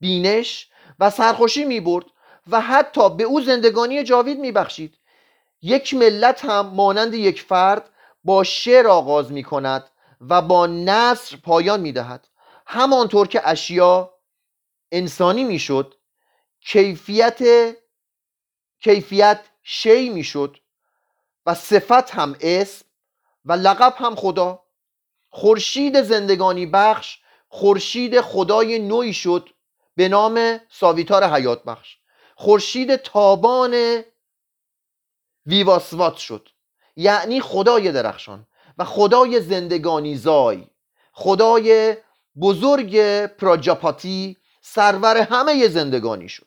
بینش 0.00 0.68
و 1.00 1.10
سرخوشی 1.10 1.64
می 1.64 1.80
برد 1.80 2.04
و 2.50 2.60
حتی 2.60 3.10
به 3.10 3.24
او 3.24 3.40
زندگانی 3.40 4.04
جاوید 4.04 4.38
می 4.38 4.52
بخشید. 4.52 4.94
یک 5.62 5.94
ملت 5.94 6.44
هم 6.44 6.66
مانند 6.66 7.14
یک 7.14 7.42
فرد 7.42 7.90
با 8.24 8.44
شعر 8.44 8.88
آغاز 8.88 9.32
می 9.32 9.42
کند 9.42 9.90
و 10.20 10.42
با 10.42 10.66
نصر 10.66 11.36
پایان 11.36 11.80
می 11.80 11.92
دهد 11.92 12.28
همانطور 12.66 13.28
که 13.28 13.48
اشیا 13.48 14.14
انسانی 14.92 15.44
می 15.44 15.58
شد 15.58 15.94
کیفیت 16.60 17.38
کیفیت 18.80 19.40
شی 19.62 20.08
می 20.08 20.24
شد 20.24 20.56
و 21.46 21.54
صفت 21.54 22.10
هم 22.10 22.36
اسم 22.40 22.84
و 23.44 23.52
لقب 23.52 23.94
هم 23.96 24.16
خدا. 24.16 24.62
خورشید 25.30 26.02
زندگانی 26.02 26.66
بخش 26.66 27.18
خورشید 27.48 28.20
خدای 28.20 28.78
نوعی 28.78 29.14
شد 29.14 29.48
به 29.96 30.08
نام 30.08 30.60
ساویتار 30.70 31.24
حیات 31.24 31.64
بخش. 31.64 31.96
خورشید 32.36 32.96
تابان 32.96 34.02
ویواسوات 35.46 36.16
شد. 36.16 36.48
یعنی 36.96 37.40
خدای 37.40 37.92
درخشان. 37.92 38.46
و 38.78 38.84
خدای 38.84 39.40
زندگانی 39.40 40.16
زای. 40.16 40.66
خدای 41.12 41.96
بزرگ 42.40 43.26
پراجاپاتی 43.26 44.36
سرور 44.60 45.16
همه 45.16 45.68
زندگانی 45.68 46.28
شد. 46.28 46.46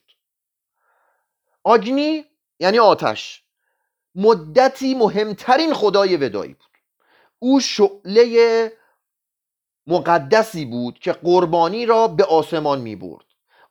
آگنی 1.64 2.26
یعنی 2.60 2.80
آتش 2.80 3.44
مدتی 4.16 4.96
مهمترین 4.96 5.74
خدای 5.74 6.18
ودایی 6.18 6.54
بود. 6.54 6.68
او 7.40 7.60
شعله 7.60 8.72
مقدسی 9.88 10.66
بود 10.66 11.00
که 11.00 11.12
قربانی 11.12 11.86
را 11.86 12.08
به 12.08 12.24
آسمان 12.24 12.82
می 12.82 12.96
برد. 12.96 13.26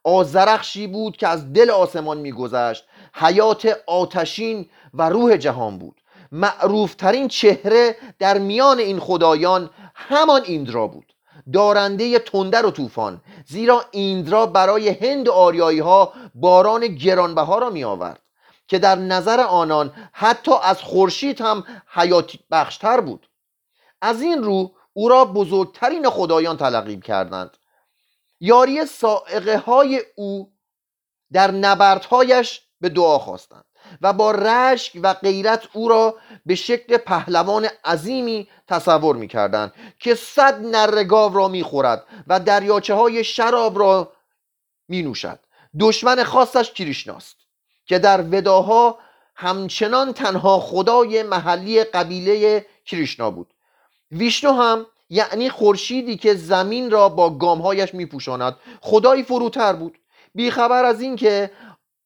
آزرخشی 0.05 0.87
بود 0.87 1.17
که 1.17 1.29
از 1.29 1.53
دل 1.53 1.71
آسمان 1.71 2.19
میگذشت 2.19 2.85
حیات 3.15 3.79
آتشین 3.87 4.71
و 4.95 5.09
روح 5.09 5.37
جهان 5.37 5.79
بود. 5.79 6.02
معروفترین 6.33 7.29
چهره 7.29 7.97
در 8.19 8.39
میان 8.39 8.79
این 8.79 9.01
خدایان 9.01 9.71
همان 9.95 10.43
ایندرا 10.45 10.87
بود. 10.87 11.13
دارنده 11.53 12.19
تندر 12.19 12.67
و 12.67 12.71
طوفان 12.71 13.21
زیرا 13.47 13.85
ایندرا 13.91 14.47
برای 14.47 14.89
هند 14.89 15.29
آریایی 15.29 15.79
ها 15.79 16.13
باران 16.35 16.87
گرانبها 16.87 17.59
را 17.59 17.71
می 17.71 17.85
آورد 17.85 18.23
که 18.69 18.79
در 18.79 18.95
نظر 18.95 19.41
آنان 19.41 19.93
حتی 20.13 20.53
از 20.63 20.83
خورشید 20.83 21.41
هم 21.41 21.65
حیات 21.87 22.33
بخشتر 22.51 23.01
بود. 23.01 23.29
از 24.01 24.23
این 24.23 24.43
رو 24.43 24.73
او 24.93 25.09
را 25.09 25.25
بزرگترین 25.25 26.11
خدایان 26.11 26.57
تلقیب 26.57 27.03
کردند. 27.03 27.57
یاری 28.41 28.87
سائقه 28.87 29.59
های 29.59 30.03
او 30.17 30.53
در 31.33 31.51
نبردهایش 31.51 32.61
به 32.81 32.89
دعا 32.89 33.19
خواستند. 33.19 33.65
و 34.03 34.13
با 34.13 34.31
رشک 34.31 34.99
و 35.03 35.15
غیرت 35.15 35.69
او 35.73 35.89
را 35.89 36.15
به 36.47 36.55
شکل 36.55 36.97
پهلوان 36.97 37.69
عظیمی 37.85 38.49
تصور 38.69 39.17
می‌کردند 39.17 39.73
که 39.99 40.15
صد 40.15 40.61
نرگاو 40.61 41.35
را 41.35 41.49
می‌خورد 41.49 42.07
و 42.27 42.41
دریاچه 42.41 42.95
های 42.95 43.25
شراب 43.25 43.79
را 43.79 44.13
می 44.89 45.03
نوشد 45.03 45.39
دشمن 45.81 46.25
خاصش 46.25 46.73
کریشناست 46.73 47.37
که 47.87 47.99
در 47.99 48.21
وداها 48.21 48.99
همچنان 49.35 50.13
تنها 50.13 50.61
خدای 50.61 51.23
محلی 51.23 51.85
قبیله 51.85 52.67
کریشنا 52.87 53.31
بود. 53.31 53.55
ویشنو 54.11 54.53
هم 54.53 54.87
یعنی 55.11 55.51
خورشیدی 55.51 56.17
که 56.17 56.35
زمین 56.35 56.91
را 56.91 57.09
با 57.09 57.31
گامهایش 57.31 57.95
میپوشاند 57.95 58.57
خدایی 58.81 59.23
فروتر 59.23 59.73
بود. 59.73 59.99
بیخبر 60.35 60.85
از 60.85 61.01
اینکه 61.01 61.51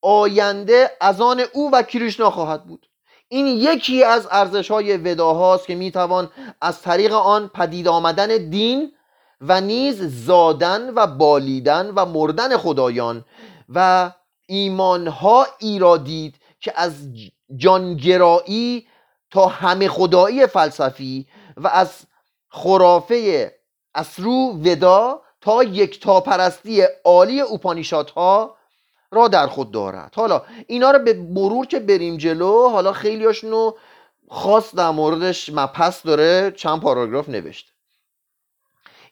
آینده 0.07 0.91
از 1.01 1.21
آن 1.21 1.43
او 1.53 1.71
و 1.73 1.83
کریشنا 1.83 2.31
خواهد 2.31 2.67
بود. 2.67 2.87
این 3.29 3.47
یکی 3.47 4.05
از 4.05 4.29
ارزش 4.31 4.71
های 4.71 4.97
وداهاست 4.97 5.67
که 5.67 5.75
می‌توان 5.75 6.31
از 6.61 6.83
طریق 6.83 7.13
آن 7.13 7.49
پدید 7.49 7.89
آمدن 7.89 8.49
دین 8.51 8.93
و 9.41 9.61
نیز 9.61 10.25
زادن 10.27 10.95
و 10.95 11.07
بالیدن 11.07 11.91
و 11.95 12.07
مردن 12.07 12.57
خدایان 12.57 13.25
و 13.69 14.11
ایمانها 14.47 15.47
ایرادید 15.59 16.35
که 16.61 16.73
از 16.77 16.93
جانگرایی 17.57 18.87
تا 19.31 19.47
همه 19.47 19.89
خدایی 19.89 20.47
فلسفی 20.47 21.27
و 21.57 21.69
از 21.69 21.91
خرافه 22.49 23.53
اسرو 23.95 24.53
ودا 24.65 25.23
تا 25.41 25.63
یک 25.63 26.07
پرستی 26.07 26.83
عالی 27.05 27.41
اوپانیشات 27.41 28.11
ها 28.11 28.56
را 29.17 29.29
در 29.29 29.47
خود 29.47 29.71
دارد. 29.71 30.13
حالا 30.17 30.43
اینا 30.67 30.91
رو 30.91 30.99
به 30.99 31.15
مرور 31.15 31.67
که 31.67 31.81
بریم 31.81 32.17
جلو 32.17 32.69
حالا 32.69 32.93
خیلیاشونو 32.93 33.73
خاص 34.31 34.75
در 34.75 34.91
موردش 34.91 35.51
مپس 35.51 36.03
داره 36.03 36.51
چند 36.51 36.81
پاراگراف 36.81 37.29
نوشته. 37.29 37.73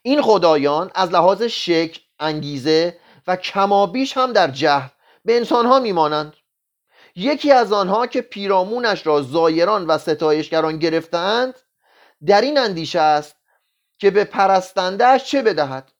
این 0.02 0.22
خدایان 0.22 0.90
از 0.94 1.10
لحاظ 1.10 1.42
شکل 1.42 2.00
انگیزه 2.20 2.98
و 3.26 3.36
کمابیش 3.36 4.16
هم 4.16 4.32
در 4.32 4.50
جهل 4.50 4.88
به 5.24 5.36
انسانها 5.36 5.80
میمانند. 5.80 6.32
یکی 7.16 7.52
از 7.52 7.72
آنها 7.72 8.06
که 8.06 8.20
پیرامونش 8.20 9.06
را 9.06 9.22
زایران 9.22 9.86
و 9.86 9.98
ستایشگران 9.98 10.78
گرفتند 10.78 11.54
در 12.26 12.40
این 12.40 12.58
اندیشه 12.58 13.00
است 13.00 13.36
که 13.98 14.10
به 14.10 14.24
پرستندهش 14.24 15.24
چه 15.24 15.42
بدهد؟ 15.42 15.92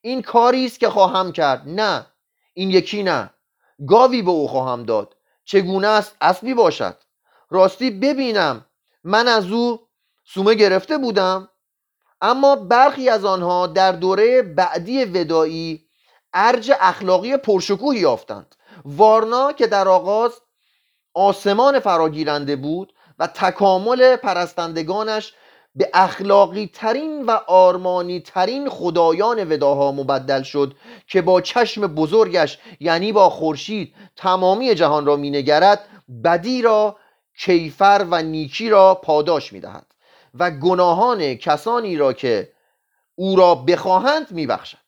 این 0.00 0.22
کاری 0.22 0.66
است 0.66 0.80
که 0.80 0.88
خواهم 0.90 1.32
کرد. 1.32 1.62
نه 1.66 2.06
این 2.54 2.70
یکی 2.70 3.02
نه. 3.02 3.30
گاوی 3.86 4.22
به 4.22 4.30
او 4.30 4.48
خواهم 4.48 4.82
داد. 4.82 5.16
چگونه 5.44 5.88
است؟ 5.88 6.16
اسبی 6.20 6.54
باشد. 6.54 6.96
راستی 7.50 7.90
ببینم. 7.90 8.66
من 9.04 9.28
از 9.28 9.50
او 9.50 9.80
سومه 10.24 10.54
گرفته 10.54 10.98
بودم. 10.98 11.48
اما 12.20 12.56
برخی 12.56 13.08
از 13.08 13.24
آنها 13.24 13.66
در 13.66 13.92
دوره 13.92 14.42
بعدی 14.42 15.04
ودایی 15.04 15.86
ارج 16.32 16.72
اخلاقی 16.80 17.36
پرشکوهی 17.36 18.00
یافتند. 18.00 18.54
وارنا 18.84 19.52
که 19.52 19.66
در 19.66 19.88
آغاز 19.88 20.32
آسمان 21.14 21.80
فراگیرنده 21.80 22.56
بود 22.56 22.92
و 23.18 23.26
تکامل 23.26 24.16
پرستندگانش 24.16 25.34
به 25.74 25.90
اخلاقی 25.94 26.70
ترین 26.74 27.26
و 27.26 27.30
آرمانی 27.46 28.20
ترین 28.20 28.68
خدایان 28.68 29.52
وداها 29.52 29.92
مبدل 29.92 30.42
شد 30.42 30.74
که 31.06 31.22
با 31.22 31.40
چشم 31.40 31.86
بزرگش 31.86 32.58
یعنی 32.80 33.12
با 33.12 33.30
خورشید 33.30 33.94
تمامی 34.16 34.74
جهان 34.74 35.06
را 35.06 35.16
مینگرد 35.16 35.88
بدی 36.24 36.62
را 36.62 36.96
کیفر 37.38 38.06
و 38.10 38.22
نیکی 38.22 38.68
را 38.68 38.94
پاداش 38.94 39.52
می‌دهد 39.52 39.86
و 40.34 40.50
گناهان 40.50 41.34
کسانی 41.34 41.96
را 41.96 42.12
که 42.12 42.52
او 43.14 43.36
را 43.36 43.54
بخواهند 43.54 44.30
میبخشد. 44.30 44.78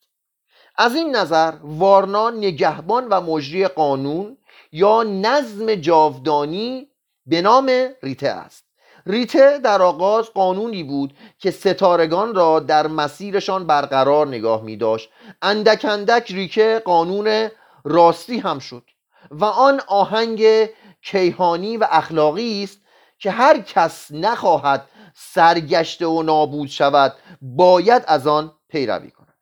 از 0.77 0.95
این 0.95 1.17
نظر 1.17 1.53
وارنا 1.63 2.31
نگهبان 2.31 3.09
و 3.09 3.21
مجری 3.21 3.69
قانون 3.69 4.37
یا 4.73 5.03
نظم 5.03 5.75
جاودانی 5.75 6.89
به 7.27 7.43
نام 7.43 7.89
ریته 8.03 8.29
است. 8.29 8.72
ریته 9.07 9.59
در 9.59 9.83
آغاز 9.83 10.31
قانونی 10.31 10.83
بود 10.83 11.15
که 11.39 11.51
ستارگان 11.51 12.35
را 12.35 12.61
در 12.61 12.87
مسیرشان 12.87 13.67
برقرار 13.67 14.27
نگاه 14.27 14.63
می 14.63 14.77
داشت 14.77 15.11
اندک 15.43 15.85
اندک 15.85 16.33
ریکه 16.33 16.83
قانون 16.85 17.49
راستی 17.85 18.39
هم 18.39 18.59
شد 18.59 18.85
و 19.31 19.45
آن 19.45 19.81
آهنگ 19.87 20.69
کیهانی 21.03 21.77
و 21.77 21.87
اخلاقی 21.91 22.65
است 22.65 22.79
که 23.19 23.31
هر 23.31 23.61
کس 23.61 24.07
نخواهد 24.11 24.89
سرگشته 25.15 26.07
و 26.07 26.23
نابود 26.23 26.69
شود 26.69 27.15
باید 27.43 28.05
از 28.07 28.27
آن 28.27 28.53
پیروی 28.69 29.11
کند. 29.11 29.35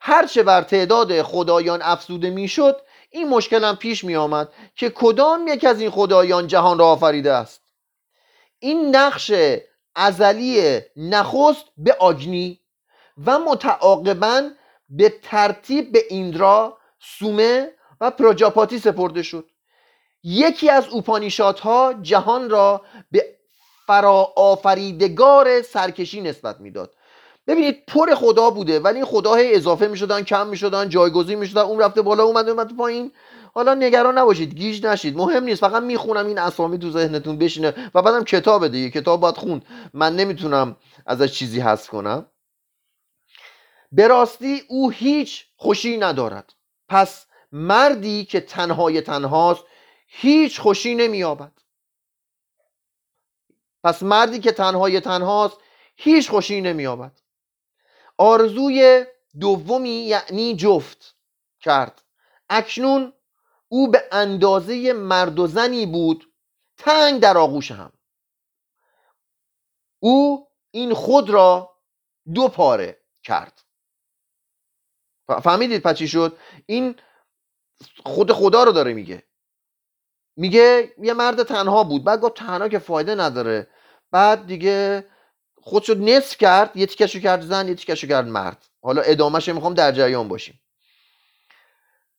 هرچه 0.00 0.42
بر 0.42 0.62
تعداد 0.62 1.22
خدایان 1.22 1.82
افزوده 1.82 2.30
می‌شد 2.30 2.76
این 3.10 3.28
مشکل 3.28 3.64
هم 3.64 3.76
پیش 3.76 4.04
می 4.04 4.16
آمد 4.16 4.48
که 4.76 4.90
کدام 4.90 5.48
یک 5.48 5.64
از 5.64 5.80
این 5.80 5.90
خدایان 5.90 6.46
جهان 6.46 6.78
را 6.78 6.86
آفریده 6.86 7.32
است. 7.32 7.61
این 8.62 8.96
نقش 8.96 9.32
ازلی 9.94 10.80
نخست 10.96 11.64
به 11.76 11.96
آگنی 11.98 12.60
و 13.26 13.38
متعاقبا 13.38 14.50
به 14.88 15.14
ترتیب 15.22 15.92
به 15.92 16.02
ایندرا 16.08 16.78
سومه 17.00 17.72
و 18.00 18.10
پروجاپاتی 18.10 18.78
سپرده 18.78 19.22
شد. 19.22 19.48
یکی 20.24 20.70
از 20.70 20.88
اوپانیشات 20.88 21.60
جهان 22.02 22.50
را 22.50 22.82
به 23.10 23.24
فراآفریدگار 23.86 25.62
سرکشی 25.62 26.20
نسبت 26.20 26.60
می‌داد. 26.60 26.94
ببینید 27.46 27.86
پر 27.86 28.14
خدا 28.14 28.50
بوده 28.50 28.80
ولی 28.80 29.04
خدا 29.04 29.34
اضافه 29.34 29.86
می‌شدن 29.86 30.22
کم 30.22 30.46
می‌شدن 30.46 30.88
جایگزین 30.88 31.38
می‌شدن 31.38 31.62
اون 31.62 31.78
رفته 31.78 32.02
بالا 32.02 32.24
اومده 32.24 32.50
اومده 32.50 32.74
پایین. 32.74 33.12
حالا 33.54 33.74
نگران 33.74 34.18
نباشید 34.18 34.54
گیج 34.54 34.86
نشید. 34.86 35.16
مهم 35.16 35.44
نیست 35.44 35.60
فقط 35.60 35.82
می‌خونم 35.82 36.26
این 36.26 36.38
اسامی 36.38 36.78
تو 36.78 36.90
ذهنتون 36.90 37.38
بشینه 37.38 37.90
و 37.94 38.02
بعدم 38.02 38.24
کتاب 38.24 38.68
دیگه. 38.68 38.90
کتاب 38.90 39.20
باید 39.20 39.36
خوند 39.36 39.66
من 39.94 40.16
نمی‌تونم 40.16 40.76
ازش 41.06 41.32
چیزی 41.32 41.60
حذف 41.60 41.88
کنم. 41.88 42.26
به 43.92 44.08
راستی 44.08 44.62
او 44.68 44.90
هیچ 44.90 45.46
خوشی 45.56 45.96
ندارد. 45.96 46.52
پس 46.88 47.26
مردی 47.52 48.24
که 48.24 48.40
تنهای 48.40 49.00
تنهاست 49.00 49.64
هیچ 50.06 50.60
خوشی 50.60 50.94
نمییابد. 50.94 51.52
پس 53.84 54.02
مردی 54.02 54.38
که 54.38 54.52
تنهای 54.52 55.00
تنهاست 55.00 55.56
هیچ 55.96 56.30
خوشی 56.30 56.60
نمییابد. 56.60 57.20
آرزوی 58.18 59.04
دومی 59.40 59.88
یعنی 59.88 60.56
جفت 60.56 61.14
کرد. 61.60 62.02
اکنون 62.48 63.12
او 63.72 63.90
به 63.90 64.08
اندازه 64.12 64.92
مرد 64.92 65.38
و 65.38 65.46
زنی 65.46 65.86
بود 65.86 66.34
تنگ 66.78 67.20
در 67.20 67.38
آغوش 67.38 67.70
هم. 67.70 67.92
او 70.02 70.48
این 70.70 70.94
خود 70.94 71.30
را 71.30 71.78
دو 72.34 72.48
پاره 72.48 73.02
کرد. 73.24 73.62
فهمیدید 75.42 75.82
پس 75.82 75.96
چی 75.96 76.08
شد؟ 76.08 76.38
این 76.66 76.96
خود 78.04 78.32
خدا 78.32 78.64
رو 78.64 78.72
داره 78.72 78.92
میگه. 78.92 79.22
میگه 80.36 80.94
یه 80.98 81.12
مرد 81.12 81.42
تنها 81.42 81.84
بود. 81.84 82.04
بعد 82.04 82.20
گفت 82.20 82.34
تنها 82.34 82.68
که 82.68 82.78
فایده 82.78 83.14
نداره. 83.14 83.70
بعد 84.10 84.46
دیگه 84.46 85.06
خودشو 85.56 85.94
نصف 85.94 86.38
کرد 86.38 86.76
یه 86.76 86.86
تیکشو 86.86 87.20
کرد 87.20 87.40
زن 87.40 87.68
یه 87.68 87.74
تیکشو 87.74 88.06
کرد 88.06 88.26
مرد. 88.26 88.66
حالا 88.82 89.02
ادامهش 89.02 89.48
می‌خوام 89.48 89.74
در 89.74 89.92
جریان 89.92 90.28
باشیم. 90.28 90.60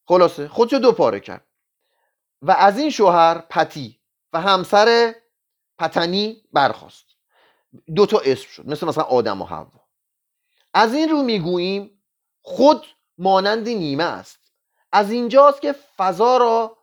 خلاصه 0.05 0.47
خودشو 0.47 0.77
دو 0.77 0.91
پاره 0.91 1.19
کرد. 1.19 1.47
و 2.41 2.51
از 2.51 2.77
این 2.77 2.89
شوهر 2.89 3.37
پتی 3.37 3.99
و 4.33 4.41
همسر 4.41 5.15
پتنی 5.79 6.43
برخواست 6.53 7.05
دو 7.95 8.05
تا 8.05 8.19
اسم 8.19 8.47
شد 8.47 8.69
مثل 8.69 8.87
مثلا 8.87 9.03
آدم 9.03 9.41
و 9.41 9.45
حوا. 9.45 9.83
از 10.73 10.93
این 10.93 11.09
رو 11.09 11.23
می‌گوییم 11.23 12.03
خود 12.41 12.85
مانند 13.17 13.69
نیمه 13.69 14.03
است. 14.03 14.39
از 14.91 15.11
اینجاست 15.11 15.61
که 15.61 15.75
فضا 15.97 16.37
را 16.37 16.77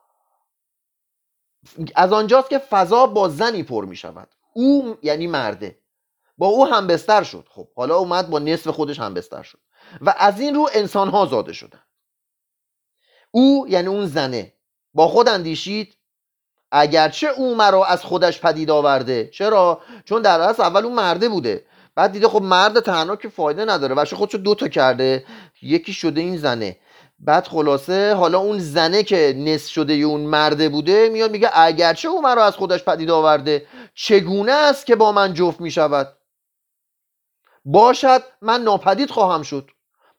از 1.95 2.13
آنجاست 2.13 2.51
که 2.51 2.59
فضا 2.59 3.07
با 3.07 3.29
زنی 3.29 3.63
پر 3.63 3.85
می 3.85 3.97
شود 3.97 4.29
او 4.53 4.99
یعنی 5.03 5.27
مرده. 5.27 5.83
با 6.39 6.47
او 6.47 6.67
همبستر 6.67 7.23
شد. 7.23 7.47
خب 7.51 7.69
حالا 7.77 7.97
اومد 7.97 8.31
با 8.31 8.39
نصف 8.39 8.69
خودش 8.69 9.01
همبستر 9.01 9.43
شد. 9.43 9.59
و 10.01 10.15
از 10.19 10.41
این 10.41 10.55
رو 10.55 10.69
انسان 10.73 11.09
ها 11.09 11.27
زاده 11.27 11.53
شدن. 11.53 11.83
او 13.31 13.67
یعنی 13.69 13.89
اون 13.89 14.07
زنه. 14.07 14.53
با 14.95 15.09
خود 15.09 15.29
اندیشید؟ 15.29 15.97
اگرچه 16.73 17.29
او 17.29 17.55
مرا 17.55 17.85
از 17.85 18.05
خودش 18.05 18.41
پدید 18.41 18.71
آورده. 18.71 19.31
چرا؟ 19.33 19.81
چون 20.05 20.23
در 20.23 20.41
اصل 20.41 20.63
اول 20.63 20.85
اون 20.85 20.95
مرده 20.95 21.29
بوده. 21.29 21.65
بعد 21.95 22.13
دیده 22.13 22.29
خب 22.29 22.43
مرد 22.43 22.81
تنها 22.81 23.17
که 23.17 23.29
فایده 23.29 23.65
نداره. 23.65 23.95
و 23.95 24.05
خودشو 24.05 24.39
دوتا 24.39 24.69
کرده. 24.69 25.25
یکی 25.63 25.93
شده 25.93 26.21
این 26.21 26.37
زنه. 26.37 26.77
بعد 27.19 27.47
خلاصه 27.47 28.15
حالا 28.15 28.39
اون 28.39 28.59
زنه 28.59 29.03
که 29.03 29.35
نصف 29.37 29.71
شده 29.71 29.93
اون 29.93 30.21
مرده 30.21 30.69
بوده 30.69 31.09
میاد 31.09 31.31
میگه 31.31 31.51
اگرچه 31.55 32.09
او 32.09 32.23
مرا 32.23 32.45
از 32.45 32.57
خودش 32.57 32.85
پدید 32.85 33.11
آورده 33.11 33.67
چگونه 33.95 34.53
است 34.53 34.87
که 34.87 34.97
با 34.97 35.13
من 35.13 35.35
جفت 35.35 35.61
می‌شود؟ 35.61 36.17
باشد 37.65 38.23
من 38.43 38.63
ناپدید 38.63 39.11
خواهم 39.11 39.43
شد. 39.43 39.71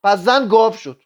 پس 0.04 0.20
زن 0.20 0.48
گاف 0.48 0.80
شد. 0.80 1.02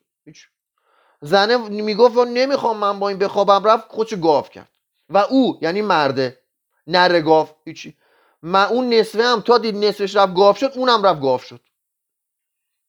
زنه 1.25 1.57
می‌گفت 1.57 2.17
نمی‌خوام 2.17 2.77
من 2.77 2.99
با 2.99 3.09
این 3.09 3.17
بخوابم 3.17 3.63
رفت 3.63 3.91
خودش 3.91 4.13
گاف 4.13 4.49
کرد. 4.49 4.69
و 5.09 5.17
او 5.17 5.57
یعنی 5.61 5.81
مرده 5.81 6.39
نره 6.87 7.21
گاف 7.21 7.51
هیچی. 7.65 7.97
من 8.41 8.65
اون 8.65 8.93
نصفه 8.93 9.23
هم 9.23 9.41
تا 9.41 9.57
دید 9.57 9.75
نصفش 9.75 10.15
رفت 10.15 10.33
گاف 10.33 10.57
شد 10.57 10.71
اونم 10.75 11.03
رفت 11.03 11.21
گاف 11.21 11.43
شد. 11.43 11.61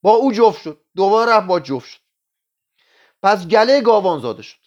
با 0.03 0.11
او 0.11 0.33
جفت 0.33 0.63
شد 0.63 0.81
دوباره 0.97 1.33
رفت 1.33 1.47
با 1.47 1.61
جفت 1.61 1.89
شد. 1.89 2.01
پس 3.23 3.47
گله 3.47 3.81
گاوان 3.81 4.21
زاده 4.21 4.43
شد. 4.43 4.59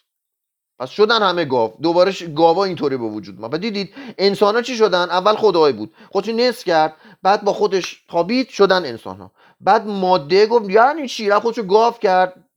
پس 0.78 0.90
شدن 0.90 1.22
همه 1.22 1.44
گاو 1.44 1.72
دوباره 1.82 2.12
گاوا 2.12 2.64
اینطوری 2.64 2.96
به 2.96 3.04
وجود 3.04 3.40
ما 3.40 3.48
و 3.52 3.58
دیدید 3.58 3.94
انسان 4.18 4.54
ها 4.54 4.62
چی 4.62 4.76
شدن؟ 4.76 5.10
اول 5.10 5.34
خدای 5.34 5.72
بود. 5.72 5.94
خودش 6.12 6.28
نصف 6.28 6.64
کرد 6.64 6.96
بعد 7.22 7.44
با 7.44 7.52
خودش 7.52 8.04
خوابید 8.08 8.48
شدن 8.48 8.86
انسان 8.86 9.16
ها 9.16 9.30
بعد 9.60 9.86
ماده 9.86 10.46
گفت 10.46 10.70
یعنی 10.70 11.08
چی؟ 11.08 11.28
رفت 11.28 11.42
خودشو 11.42 11.62
گاو 11.62 11.92
کرد. 11.92 12.49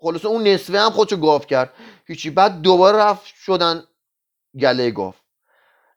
خلاصه 0.00 0.28
اون 0.28 0.46
نصفه 0.46 0.80
هم 0.80 0.90
خودشو 0.90 1.16
گاو 1.16 1.38
کرد. 1.38 1.72
هیچی. 2.06 2.30
بعد 2.30 2.62
دوباره 2.62 2.98
رفت 2.98 3.26
شدن 3.26 3.84
گله 4.60 4.90
گاو. 4.90 5.14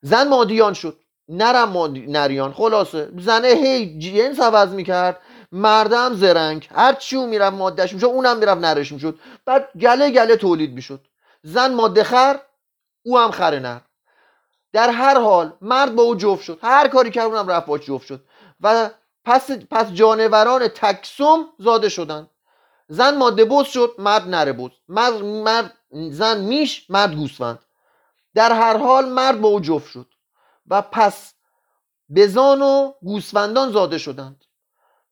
زن 0.02 0.28
مادیان 0.28 0.74
شد. 0.74 0.98
نرم 1.30 1.70
مادی... 1.70 2.08
نریان. 2.08 2.54
خلاصه. 2.54 3.10
زنه 3.18 3.48
هی 3.48 4.00
جنس 4.00 4.40
عوض 4.40 4.70
می‌کرد. 4.70 5.22
مردم 5.52 6.14
زرنگ. 6.14 6.70
هر 6.76 6.94
چی 6.94 7.16
اون 7.16 7.30
می‌رفت 7.30 7.56
مادهش 7.56 7.94
می‌شد 7.94 8.06
اونم 8.06 8.38
می‌رفت 8.38 8.62
نرش 8.62 8.92
می‌شد 8.92 9.20
بعد 9.46 9.70
گله 9.82 10.12
گله 10.12 10.36
تولید 10.36 10.74
می‌شد. 10.74 11.08
زن 11.44 11.74
ماده 11.74 12.04
خر 12.04 12.40
او 13.04 13.20
هم 13.20 13.32
خر 13.32 13.60
نر. 13.60 13.80
در 14.74 14.90
هر 14.90 15.20
حال 15.20 15.54
مرد 15.62 15.96
با 15.96 16.04
او 16.04 16.16
جفت 16.16 16.44
شد. 16.44 16.60
هر 16.62 16.88
کاری 16.88 17.12
کرد 17.12 17.26
اونم 17.26 17.48
رفت 17.48 17.66
با 17.66 17.78
جفت 17.78 18.08
شد. 18.08 18.24
و 18.62 18.90
پس 19.26 19.52
پس 19.52 19.92
جانوران 19.92 20.68
تکسم 20.68 21.46
زاده 21.60 21.90
شدند. 21.90 22.30
زن 22.94 23.18
ماده 23.18 23.46
بوز 23.46 23.68
شد 23.68 23.96
مرد 23.98 24.28
نره 24.28 24.54
بوز 24.54 24.72
مرد, 24.88 25.14
مرد 25.24 25.74
زن 25.92 26.42
میش 26.42 26.90
مرد 26.90 27.16
گوسفند. 27.16 27.60
در 28.36 28.52
هر 28.52 28.78
حال 28.78 29.10
مرد 29.10 29.42
با 29.42 29.50
او 29.50 29.60
جفت 29.60 29.92
شد. 29.92 30.08
و 30.70 30.82
پس 30.82 31.34
بزان 32.16 32.62
و 32.62 32.92
گوسفندان 33.02 33.72
زاده 33.72 33.98
شدند. 33.98 34.44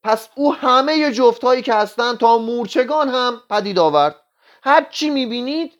پس 0.03 0.29
او 0.35 0.53
همه 0.53 1.11
جفت 1.11 1.43
هایی 1.43 1.61
که 1.61 1.73
هستند 1.73 2.17
تا 2.17 2.37
مورچگان 2.37 3.09
هم 3.09 3.41
پدید 3.49 3.79
آورد. 3.79 4.15
هر 4.63 4.87
چی 4.91 5.09
می‌بینید 5.09 5.73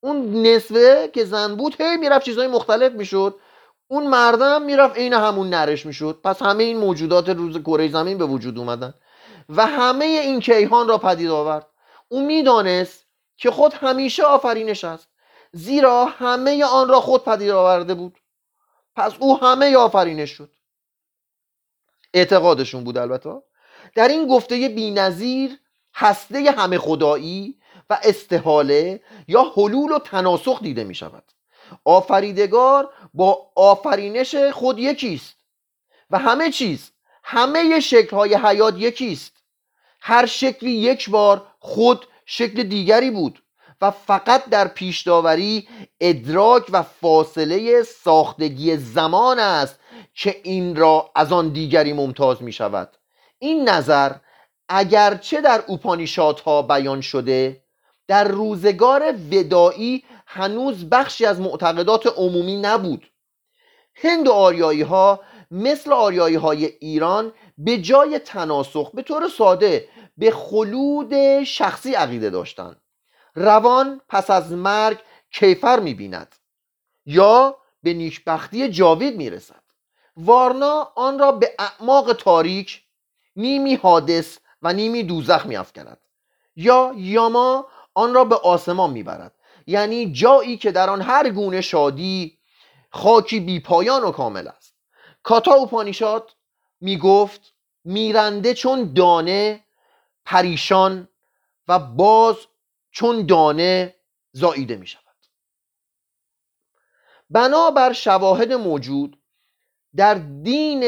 اون 0.00 0.46
نصفه 0.46 1.10
که 1.14 1.24
زن 1.24 1.56
بود 1.56 1.80
هی 1.80 1.96
می‌رفت 1.96 2.24
چیزهای 2.24 2.48
مختلف 2.48 2.92
می‌شد. 2.92 3.34
اون 3.88 4.06
مردم 4.06 4.62
می‌رفت 4.62 4.96
عین 4.96 5.12
همون 5.12 5.48
نرش 5.48 5.86
می‌شد. 5.86 6.20
پس 6.24 6.42
همه 6.42 6.64
این 6.64 6.78
موجودات 6.78 7.28
روز 7.28 7.58
کره 7.58 7.88
زمین 7.88 8.18
به 8.18 8.24
وجود 8.24 8.58
اومدن. 8.58 8.94
و 9.56 9.66
همه 9.66 10.04
این 10.04 10.40
کیهان 10.40 10.88
را 10.88 10.98
پدید 10.98 11.30
آورد. 11.30 11.66
او 12.08 12.26
می‌دانست 12.26 13.06
که 13.36 13.50
خود 13.50 13.74
همیشه 13.74 14.22
آفرینش 14.22 14.84
است 14.84 15.08
زیرا 15.52 16.04
همه 16.04 16.64
آن 16.64 16.88
را 16.88 17.00
خود 17.00 17.24
پدید 17.24 17.50
آورده 17.50 17.94
بود. 17.94 18.18
پس 18.96 19.12
او 19.18 19.40
همه 19.40 19.76
آفرینش 19.76 20.30
شد. 20.30 20.50
اعتقادشون 22.14 22.84
بود 22.84 22.98
البته. 22.98 23.42
در 23.94 24.08
این 24.08 24.26
گفته 24.26 24.68
بینظیر 24.68 25.58
هسته 25.94 26.50
همه 26.50 26.78
خدایی 26.78 27.58
و 27.90 27.98
استحاله 28.02 29.00
یا 29.28 29.42
حلول 29.56 29.92
و 29.92 29.98
تناسخ 29.98 30.62
دیده 30.62 30.84
می 30.84 30.94
شود 30.94 31.24
آفریدگار 31.84 32.92
با 33.14 33.52
آفرینش 33.56 34.34
خود 34.34 34.78
یکیست 34.78 35.36
و 36.10 36.18
همه 36.18 36.50
چیز 36.50 36.90
همه 37.24 37.80
شکل 37.80 38.16
های 38.16 38.34
حیات 38.34 38.78
یکیست. 38.78 39.39
هر 40.00 40.26
شکلی 40.26 40.70
یک 40.70 41.10
بار 41.10 41.46
خود 41.58 42.06
شکل 42.26 42.62
دیگری 42.62 43.10
بود 43.10 43.42
و 43.80 43.90
فقط 43.90 44.44
در 44.44 44.68
پیش 44.68 45.02
داوری 45.02 45.68
ادراک 46.00 46.66
و 46.70 46.82
فاصله 46.82 47.82
ساختگی 47.82 48.76
زمان 48.76 49.38
است 49.38 49.78
که 50.14 50.40
این 50.42 50.76
را 50.76 51.10
از 51.14 51.32
آن 51.32 51.48
دیگری 51.48 51.92
ممتاز 51.92 52.42
می 52.42 52.52
شود 52.52 52.96
این 53.38 53.68
نظر 53.68 54.12
اگرچه 54.68 55.40
در 55.40 55.64
اوپانیشات 55.66 56.40
ها 56.40 56.62
بیان 56.62 57.00
شده 57.00 57.64
در 58.08 58.24
روزگار 58.24 59.14
ودایی 59.30 60.04
هنوز 60.26 60.88
بخشی 60.90 61.26
از 61.26 61.40
معتقدات 61.40 62.06
عمومی 62.06 62.56
نبود. 62.56 63.10
هند 63.94 64.28
و 64.28 64.32
آریایی 64.32 64.82
ها 64.82 65.20
مثل 65.50 65.92
آریایی 65.92 66.36
های 66.36 66.64
ایران 66.64 67.32
به 67.64 67.78
جای 67.78 68.18
تناسخ 68.18 68.90
به 68.90 69.02
طور 69.02 69.28
ساده 69.28 69.88
به 70.16 70.30
خلود 70.30 71.42
شخصی 71.44 71.94
عقیده 71.94 72.30
داشتند 72.30 72.80
روان 73.34 74.00
پس 74.08 74.30
از 74.30 74.52
مرگ 74.52 74.98
کیفر 75.32 75.80
می‌بیند 75.80 76.36
یا 77.06 77.56
به 77.82 77.94
نیکبختی 77.94 78.68
جاوید 78.68 79.16
می‌رسد. 79.16 79.62
وارنا 80.16 80.92
آن 80.96 81.18
را 81.18 81.32
به 81.32 81.54
اعماق 81.58 82.12
تاریک 82.12 82.82
نیمی 83.36 83.74
حادث 83.74 84.38
و 84.62 84.72
نیمی 84.72 85.02
دوزخ 85.02 85.46
میافکند 85.46 85.98
یا 86.56 86.94
یاما 86.96 87.66
آن 87.94 88.14
را 88.14 88.24
به 88.24 88.36
آسمان 88.36 88.90
می‌برد. 88.90 89.34
یعنی 89.66 90.12
جایی 90.12 90.56
که 90.56 90.72
در 90.72 90.90
آن 90.90 91.00
هر 91.00 91.30
گونه 91.30 91.60
شادی 91.60 92.38
خاکی 92.90 93.40
بی 93.40 93.60
پایان 93.60 94.02
و 94.02 94.10
کامل 94.10 94.48
است. 94.48 94.74
کاتا 95.22 95.52
اوپانیشاد 95.52 96.30
می‌گفت 96.80 97.54
میرنده 97.84 98.54
چون 98.54 98.92
دانه 98.92 99.64
پریشان 100.24 101.08
و 101.68 101.78
باز 101.78 102.36
چون 102.90 103.26
دانه 103.26 103.96
زاییده 104.32 104.76
می 104.76 104.86
شود 104.86 105.04
بنابر 107.30 107.92
شواهد 107.92 108.52
موجود 108.52 109.22
در 109.96 110.14
دین 110.14 110.82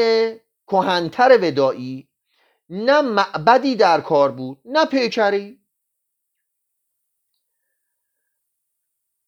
کهنتر 0.67 1.37
ودایی 1.41 2.09
نه 2.69 3.01
معبدی 3.01 3.75
در 3.75 4.01
کار 4.01 4.31
بود 4.31 4.61
نه 4.65 4.85
پیکری. 4.85 5.63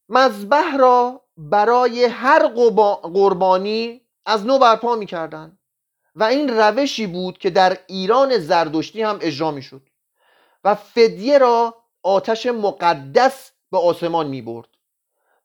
مذبح 0.09 0.77
را 0.77 1.25
برای 1.37 2.05
هر 2.05 2.47
قربانی 3.03 4.07
از 4.25 4.45
نو 4.45 4.59
برپا 4.59 4.95
می‌کردند. 4.95 5.59
و 6.15 6.23
این 6.23 6.49
روشی 6.49 7.07
بود 7.07 7.37
که 7.37 7.49
در 7.49 7.77
ایران 7.87 8.37
زردشتی 8.37 9.01
هم 9.01 9.19
اجرا 9.21 9.51
می‌شد 9.51 9.89
و 10.63 10.75
فدیه 10.75 11.37
را 11.37 11.83
آتش 12.03 12.45
مقدس 12.45 13.51
به 13.71 13.77
آسمان 13.77 14.27
می 14.27 14.41
برد 14.41 14.67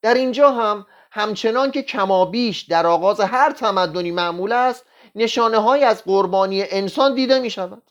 در 0.02 0.14
اینجا 0.14 0.50
هم 0.50 0.86
همچنان 1.12 1.70
که 1.70 1.82
کمابیش 1.82 2.60
در 2.60 2.86
آغاز 2.86 3.20
هر 3.20 3.52
تمدنی 3.52 4.10
معمول 4.10 4.52
است 4.52 4.84
نشانه 5.14 5.58
های 5.58 5.84
از 5.84 6.04
قربانی 6.04 6.62
انسان 6.62 7.14
دیده 7.14 7.38
می 7.38 7.50
شود 7.50 7.90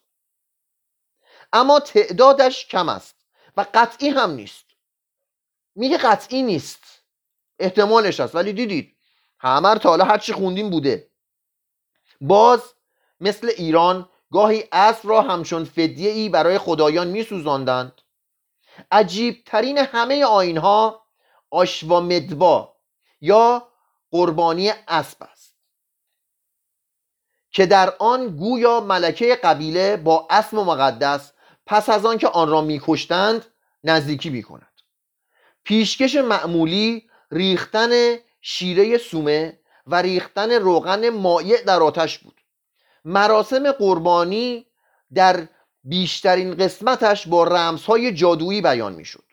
اما 1.53 1.79
تعدادش 1.79 2.67
کم 2.67 2.89
است 2.89 3.15
و 3.57 3.65
قطعی 3.73 4.09
هم 4.09 4.31
نیست. 4.31 4.65
میگه 5.75 5.97
قطعی 5.97 6.43
نیست. 6.43 6.83
احتمالش 7.59 8.19
هست 8.19 8.35
ولی 8.35 8.53
دیدید 8.53 8.97
همه 9.39 9.75
تا 9.75 9.89
حالا 9.89 10.05
هرچی 10.05 10.33
خوندیم 10.33 10.69
بوده. 10.69 11.08
باز 12.21 12.61
مثل 13.19 13.51
ایران 13.57 14.09
گاهی 14.31 14.63
اصل 14.71 15.07
را 15.07 15.21
همچون 15.21 15.63
فدیه 15.63 16.11
ای 16.11 16.29
برای 16.29 16.57
خدایان 16.57 17.07
میسوزاندند. 17.07 18.01
عجیب 18.91 19.43
ترین 19.45 19.77
همه 19.77 20.25
آین 20.25 20.57
ها 20.57 21.05
آشوامدوا 21.49 22.75
یا 23.21 23.67
قربانی 24.11 24.71
اسب 24.87 25.17
است 25.23 25.55
که 27.51 27.65
در 27.65 27.93
آن 27.99 28.27
گویا 28.37 28.79
ملکه 28.79 29.35
قبیله 29.35 29.97
با 29.97 30.27
اسب 30.29 30.55
مقدس 30.55 31.31
پس 31.65 31.89
از 31.89 32.05
آن 32.05 32.17
که 32.17 32.27
آن 32.27 32.49
را 32.49 32.61
میکشتند 32.61 33.45
نزدیکی 33.83 34.29
می‌کند. 34.29 34.67
پیشکش 35.63 36.15
معمولی 36.15 37.09
ریختن 37.31 38.15
شیره 38.41 38.97
سومه 38.97 39.59
و 39.89 39.95
ریختن 39.95 40.51
روغن 40.51 41.09
مایع 41.09 41.61
در 41.61 41.83
آتش 41.83 42.19
بود. 42.19 42.41
مراسم 43.05 43.71
قربانی 43.71 44.65
در 45.13 45.47
بیشترین 45.83 46.55
قسمتش 46.55 47.27
با 47.27 47.43
رمزهای 47.43 48.13
جادویی 48.13 48.61
بیان 48.61 48.93
می‌شد. 48.93 49.23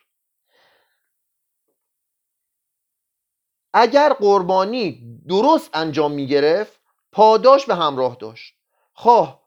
اگر 3.73 4.13
قربانی 4.13 5.19
درست 5.27 5.69
انجام 5.73 6.11
می 6.11 6.27
گرفت 6.27 6.79
پاداش 7.11 7.65
به 7.65 7.75
همراه 7.75 8.17
داشت. 8.19 8.53
خواه 8.93 9.41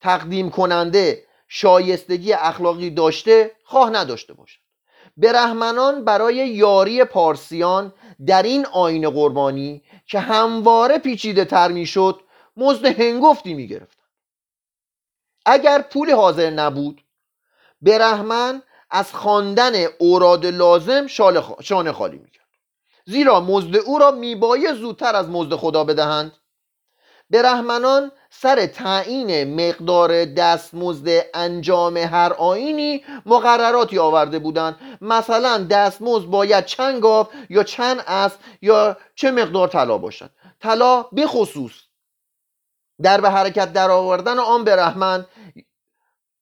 تقدیم 0.00 0.50
کننده 0.50 1.24
شایستگی 1.48 2.32
اخلاقی 2.32 2.90
داشته 2.90 3.52
خواه 3.64 3.90
نداشته 3.90 4.34
باشد. 4.34 4.60
برهمنان 5.16 6.04
برای 6.04 6.36
یاری 6.36 7.04
پارسیان 7.04 7.92
در 8.26 8.42
این 8.42 8.66
آین 8.66 9.10
قربانی 9.10 9.82
که 10.08 10.20
همواره 10.20 10.98
پیچیده 10.98 11.44
تر 11.44 11.68
می 11.68 11.86
شد 11.86 12.20
مزد 12.56 12.86
هنگفتی 12.86 13.54
می 13.54 13.68
گرفت 13.68 13.98
اگر 15.46 15.82
پول 15.82 16.10
حاضر 16.10 16.50
نبود 16.50 17.04
برهمن 17.82 18.62
از 18.90 19.12
خواندن 19.12 19.72
اوراد 19.98 20.46
لازم 20.46 21.06
شانه 21.60 21.92
خالی 21.92 22.18
می‌کرد. 22.18 22.48
زیرا 23.06 23.40
مزد 23.40 23.76
او 23.76 23.98
را 23.98 24.10
میبایه 24.10 24.72
زودتر 24.72 25.16
از 25.16 25.28
مزد 25.28 25.54
خدا 25.54 25.84
بدهند. 25.84 26.32
برهمنان 27.30 28.12
سر 28.30 28.66
تعیین 28.66 29.54
مقدار 29.68 30.24
دستمزد 30.24 31.08
انجام 31.34 31.96
هر 31.96 32.32
آینی 32.32 33.04
مقرراتی 33.26 33.98
آورده 33.98 34.38
بودند. 34.38 34.98
مثلا 35.00 35.66
دستمزد 35.70 36.26
باید 36.26 36.64
چند 36.64 37.02
گاو 37.02 37.26
یا 37.50 37.62
چند 37.62 38.04
اسب 38.06 38.38
یا 38.62 38.96
چه 39.14 39.30
مقدار 39.30 39.68
طلا 39.68 39.98
باشد؟ 39.98 40.30
طلا 40.60 41.02
به 41.02 41.26
خصوص 41.26 41.72
در 43.02 43.20
به 43.20 43.30
حرکت 43.30 43.72
در 43.72 43.90
آوردن 43.90 44.38
آن 44.38 44.64
برهمن 44.64 45.26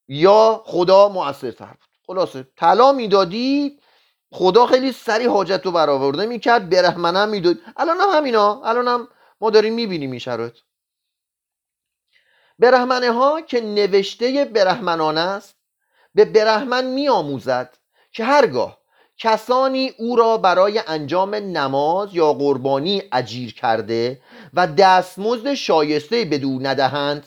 یا 0.09 0.63
خدا 0.67 1.09
موثرتر 1.09 1.67
بود. 1.67 1.89
خلاصه 2.07 2.49
طلا 2.57 2.93
می‌دادی 2.93 3.79
خدا 4.33 4.67
خیلی 4.67 4.93
سری 4.93 5.27
حاجت 5.27 5.61
رو 5.65 5.71
برآورده 5.71 6.27
می‌کرد 6.27 6.71
برهمنم 6.71 7.29
می‌داد. 7.29 7.57
الان 7.77 7.97
هم 8.01 8.09
همینا 8.09 8.63
الان 8.65 8.89
هم 8.89 9.09
ما 9.41 9.51
داریم 9.51 9.75
می‌بینیم 9.75 10.11
این 10.11 10.19
شرایط. 10.19 10.55
برهمنه 12.59 13.13
ها 13.13 13.41
که 13.41 13.61
نوشته 13.61 14.45
برهمنان 14.45 15.19
است 15.19 15.55
به 16.15 16.25
برهمن 16.25 16.85
میآموزد 16.85 17.77
که 18.13 18.25
هرگاه 18.25 18.79
کسانی 19.19 19.93
او 19.99 20.17
را 20.17 20.37
برای 20.37 20.83
انجام 20.87 21.35
نماز 21.35 22.15
یا 22.15 22.33
قربانی 22.33 23.03
اجیر 23.13 23.55
کرده 23.55 24.21
و 24.55 24.67
دستمزد 24.67 25.55
شایسته 25.55 26.25
بدو 26.25 26.59
ندهند 26.61 27.27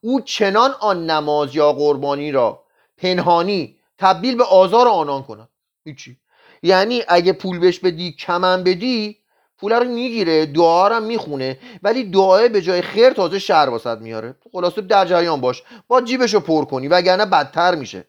او 0.00 0.20
چنان 0.20 0.70
آن 0.80 1.10
نماز 1.10 1.56
یا 1.56 1.72
قربانی 1.72 2.32
را 2.32 2.64
پنهانی 2.96 3.76
تبدیل 3.98 4.36
به 4.36 4.44
آزار 4.44 4.88
آنان 4.88 5.22
کند. 5.22 5.48
هیچی. 5.84 6.16
یعنی 6.62 7.02
اگه 7.08 7.32
پول 7.32 7.58
بهش 7.58 7.78
بدی 7.78 8.12
کمن 8.12 8.64
بدی 8.64 9.19
پول 9.60 9.72
رو 9.72 9.84
می‌گیره 9.84 10.46
دعا 10.46 10.88
رو 10.88 11.00
می‌خونه 11.00 11.58
ولی 11.82 12.04
دعای 12.04 12.48
به 12.48 12.62
جای 12.62 12.82
خیر 12.82 13.10
تازه 13.10 13.38
شر 13.38 13.68
واسط 13.70 13.98
میاره. 13.98 14.34
خلاصه 14.52 14.80
در 14.80 15.06
جریان 15.06 15.40
باش. 15.40 15.62
با 15.88 16.00
جیبش 16.00 16.34
رو 16.34 16.40
پر 16.40 16.64
کنی 16.64 16.88
وگرنه 16.88 17.26
بدتر 17.26 17.74
میشه. 17.74 18.04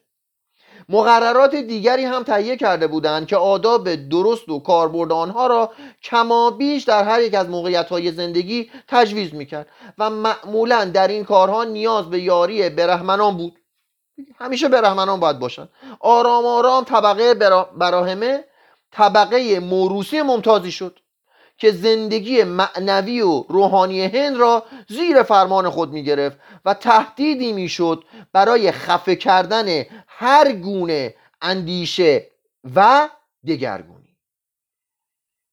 مقررات 0.88 1.54
دیگری 1.54 2.04
هم 2.04 2.22
تهیه 2.22 2.56
کرده 2.56 2.86
بودند 2.86 3.26
که 3.26 3.36
آداب 3.36 3.94
درست 3.94 4.48
و 4.48 4.58
کاربرد 4.58 5.12
آنها 5.12 5.46
را 5.46 5.72
کما 6.02 6.50
بیش 6.50 6.84
در 6.84 7.04
هر 7.04 7.22
یک 7.22 7.34
از 7.34 7.48
موقعیت 7.48 7.88
های 7.88 8.12
زندگی 8.12 8.70
تجویز 8.88 9.34
می‌کرد 9.34 9.66
و 9.98 10.10
معمولا 10.10 10.84
در 10.84 11.08
این 11.08 11.24
کارها 11.24 11.64
نیاز 11.64 12.10
به 12.10 12.20
یاری 12.20 12.68
برهمنان 12.68 13.36
بود. 13.36 13.58
همیشه 14.38 14.68
برهمنان 14.68 15.20
باید 15.20 15.38
باشن. 15.38 15.68
آرام 16.00 16.46
آرام 16.46 16.84
طبقه 16.84 17.34
براهمه 17.76 18.44
طبقه 18.92 19.60
موروسی 19.60 20.22
ممتازی 20.22 20.72
شد. 20.72 20.98
که 21.62 21.72
زندگی 21.72 22.44
معنوی 22.44 23.20
و 23.20 23.44
روحانی 23.48 24.02
هند 24.02 24.36
را 24.36 24.66
زیر 24.88 25.22
فرمان 25.22 25.70
خود 25.70 25.92
می 25.92 26.04
گرفت 26.04 26.38
و 26.64 26.74
تهدیدی 26.74 27.52
می 27.52 27.68
شد 27.68 28.04
برای 28.32 28.72
خفه 28.72 29.16
کردن 29.16 29.84
هر 30.08 30.52
گونه 30.52 31.14
اندیشه 31.42 32.30
و 32.74 33.08
دگرگونی. 33.46 34.16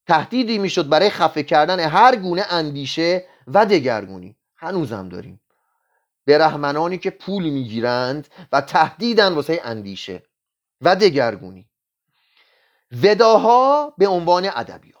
تهدیدی 0.06 0.58
می 0.58 0.70
شد 0.70 0.88
برای 0.88 1.10
خفه 1.10 1.42
کردن 1.42 1.80
هر 1.80 2.16
گونه 2.16 2.44
اندیشه 2.50 3.26
و 3.46 3.66
دگرگونی. 3.66 4.36
هنوزم 4.56 5.08
داریم. 5.08 5.40
برهمنانی 6.26 6.98
که 6.98 7.10
پول 7.10 7.50
می‌گیرند 7.50 8.28
و 8.52 8.60
تهدیدن 8.60 9.32
واسه 9.32 9.60
اندیشه 9.64 10.22
و 10.80 10.96
دگرگونی. 10.96 11.68
وداها 13.02 13.94
به 13.98 14.08
عنوان 14.08 14.44
ادبیات. 14.44 14.99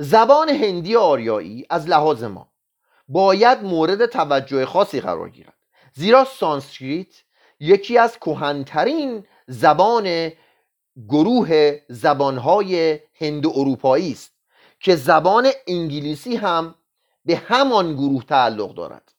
زبان 0.00 0.48
هندی 0.48 0.96
آریایی 0.96 1.66
از 1.70 1.88
لحاظ 1.88 2.24
ما 2.24 2.48
باید 3.08 3.62
مورد 3.62 4.06
توجه 4.06 4.66
خاصی 4.66 5.00
قرار 5.00 5.30
گیرد. 5.30 5.54
زیرا 5.92 6.24
سانسکریت 6.24 7.22
یکی 7.60 7.98
از 7.98 8.18
کهنترین 8.18 9.24
زبان 9.46 10.32
گروه 11.08 11.78
زبانهای 11.88 13.00
هندو 13.20 13.52
اروپایی 13.54 14.12
است 14.12 14.32
که 14.80 14.96
زبان 14.96 15.50
انگلیسی 15.66 16.36
هم 16.36 16.74
به 17.24 17.36
همان 17.36 17.94
گروه 17.94 18.24
تعلق 18.24 18.74
دارد. 18.74 19.12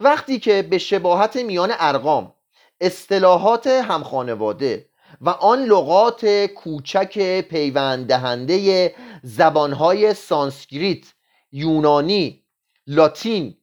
وقتی 0.00 0.38
که 0.38 0.62
به 0.62 0.78
شباهت 0.78 1.36
میان 1.36 1.72
ارقام 1.78 2.34
اصطلاحات 2.80 3.66
همخانواده 3.66 4.86
و 5.20 5.30
آن 5.30 5.64
لغات 5.64 6.26
کوچک 6.46 7.40
پیوند 7.40 8.06
دهنده 8.06 8.94
زبانهای 9.22 10.14
سانسکریت 10.14 11.04
یونانی 11.52 12.44
لاتین 12.86 13.56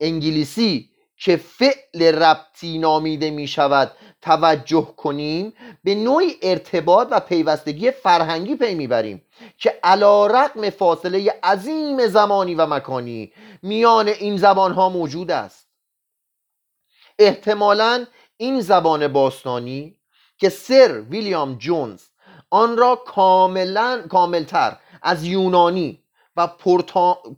انگلیسی 0.00 0.90
که 1.16 1.36
فعل 1.36 2.02
ربطی 2.02 2.78
نامیده 2.78 3.30
می 3.30 3.48
شود 3.48 3.92
توجه 4.22 4.94
کنیم 4.96 5.52
به 5.84 5.94
نوعی 5.94 6.36
ارتباط 6.42 7.08
و 7.10 7.20
پیوستگی 7.20 7.90
فرهنگی 7.90 8.56
پی 8.56 8.74
می‌بریم 8.74 9.22
که 9.58 9.78
علی‌رغم 9.82 10.70
فاصله 10.70 11.34
عظیم 11.42 12.06
زمانی 12.06 12.54
و 12.54 12.66
مکانی 12.66 13.32
میان 13.62 14.08
این 14.08 14.36
زبان 14.36 14.72
ها 14.72 14.88
موجود 14.88 15.30
است. 15.30 15.68
احتمالا 17.18 18.06
این 18.36 18.60
زبان 18.60 19.08
باستانی 19.08 19.96
که 20.38 20.48
سر 20.48 21.00
ویلیام 21.00 21.54
جونز 21.58 22.02
آن 22.50 22.76
را 22.76 22.96
کاملا 22.96 24.02
کاملتر 24.10 24.76
از 25.06 25.24
یونانی 25.24 26.02
و 26.36 26.46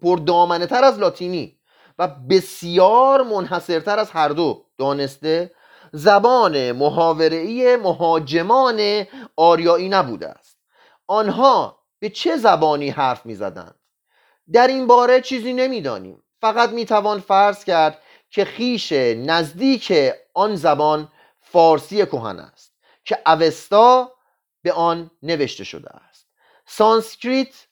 پردامنه 0.02 0.66
تر 0.66 0.84
از 0.84 0.98
لاتینی 0.98 1.58
و 1.98 2.08
بسیار 2.08 3.22
منحصرتر 3.22 3.98
از 3.98 4.10
هر 4.10 4.28
دو 4.28 4.64
دانسته 4.78 5.54
زبان 5.92 6.72
محاوره‌ای 6.72 7.76
مهاجمان 7.76 9.06
آریایی 9.36 9.88
نبوده 9.88 10.28
است. 10.28 10.58
آنها 11.06 11.78
به 11.98 12.08
چه 12.10 12.36
زبانی 12.36 12.90
حرف 12.90 13.26
می‌زدند؟ 13.26 13.74
در 14.52 14.66
این 14.66 14.86
باره 14.86 15.20
چیزی 15.20 15.52
نمی‌دانیم. 15.52 16.22
فقط 16.40 16.70
می‌توان 16.70 17.20
فرض 17.20 17.64
کرد 17.64 17.98
که 18.30 18.44
خیش 18.44 18.92
نزدیک 18.92 19.92
آن 20.34 20.56
زبان 20.56 21.08
فارسی 21.40 22.06
کهن 22.06 22.38
است 22.38 22.72
که 23.04 23.18
اوستا 23.26 24.12
به 24.62 24.72
آن 24.72 25.10
نوشته 25.22 25.64
شده 25.64 25.90
است. 25.90 26.07
سانسکریت 26.68 27.66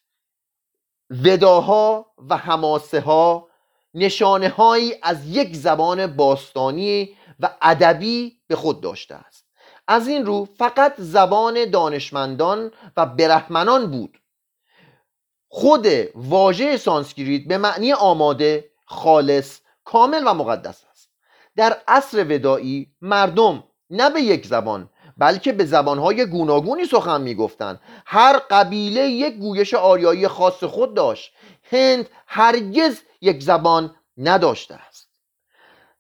وداها 1.10 2.14
و 2.30 2.36
هماسه 2.36 3.00
ها 3.00 3.48
نشانه 3.94 4.48
هایی 4.48 4.94
از 5.02 5.26
یک 5.26 5.56
زبان 5.56 6.16
باستانی 6.16 7.16
و 7.40 7.56
ادبی 7.62 8.40
به 8.46 8.56
خود 8.56 8.80
داشته 8.80 9.14
است. 9.14 9.46
از 9.88 10.08
این 10.08 10.26
رو 10.26 10.44
فقط 10.58 10.94
زبان 10.98 11.70
دانشمندان 11.70 12.70
و 12.96 13.06
برهمنان 13.06 13.90
بود. 13.90 14.18
خود 15.48 15.86
واژه 16.14 16.76
سانسکریت 16.76 17.48
به 17.48 17.58
معنی 17.58 17.92
آماده 17.92 18.70
خالص 18.84 19.60
کامل 19.84 20.22
و 20.26 20.34
مقدس 20.34 20.84
است. 20.90 21.10
در 21.56 21.82
عصر 21.88 22.24
ودایی 22.28 22.94
مردم 23.00 23.64
نه 23.90 24.10
به 24.10 24.20
یک 24.20 24.46
زبان 24.46 24.90
بلکه 25.16 25.52
به 25.52 25.64
زبانهای 25.64 26.26
گوناگونی 26.26 26.84
سخن 26.84 27.20
می‌گفتند 27.20 27.80
هر 28.06 28.40
قبیله 28.50 29.00
یک 29.00 29.34
گویش 29.34 29.74
آریایی 29.74 30.28
خاص 30.28 30.64
خود 30.64 30.94
داشت. 30.94 31.32
هند 31.70 32.08
هرگز 32.26 33.00
یک 33.20 33.42
زبان 33.42 33.94
نداشته 34.18 34.74
است. 34.74 35.08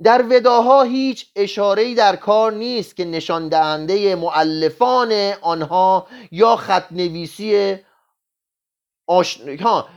در 0.02 0.24
وداها 0.30 0.82
هیچ 0.82 1.26
اشاره‌ای 1.36 1.94
در 1.94 2.16
کار 2.16 2.52
نیست 2.52 2.96
که 2.96 3.04
نشان 3.04 3.48
دهنده 3.48 4.14
مؤلفان 4.14 5.12
آنها 5.42 6.06
یا 6.30 6.56
خط 6.56 6.92
نویسی 6.92 7.78
ها 9.60 9.88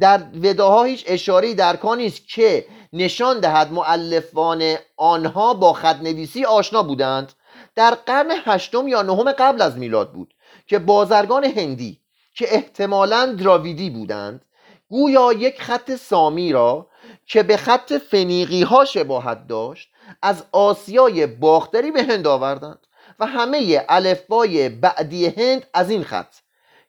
در 0.00 0.22
وداها 0.42 0.84
هیچ 0.84 1.04
اشاره‌ای 1.06 1.54
در 1.54 1.76
کار 1.76 1.96
نیست 1.96 2.28
که 2.28 2.66
نشان 2.92 3.40
دهد 3.40 3.72
مؤلفان 3.72 4.74
آنها 4.96 5.54
با 5.54 5.72
خط 5.72 5.96
نویسی 5.96 6.44
آشنا 6.44 6.82
بودند. 6.82 7.32
در 7.80 7.94
قرن 7.94 8.30
هشتم 8.44 8.88
یا 8.88 9.02
نهم 9.02 9.32
قبل 9.32 9.62
از 9.62 9.78
میلاد 9.78 10.12
بود 10.12 10.34
که 10.66 10.78
بازرگان 10.78 11.44
هندی 11.44 12.00
که 12.34 12.54
احتمالا 12.54 13.26
دراویدی 13.26 13.90
بودند 13.90 14.44
گویا 14.88 15.32
یک 15.32 15.62
خط 15.62 15.94
سامی 15.94 16.52
را 16.52 16.86
که 17.26 17.42
به 17.42 17.56
خط 17.56 17.92
فنیقی 17.92 18.62
ها 18.62 18.84
شباهت 18.84 19.46
داشت 19.46 19.90
از 20.22 20.44
آسیای 20.52 21.26
باختری 21.26 21.90
به 21.90 22.02
هند 22.02 22.26
آوردند 22.26 22.86
و 23.18 23.26
همه 23.26 23.84
الفبای 23.88 24.68
بعدی 24.68 25.26
هند 25.26 25.66
از 25.74 25.90
این 25.90 26.04
خط 26.04 26.34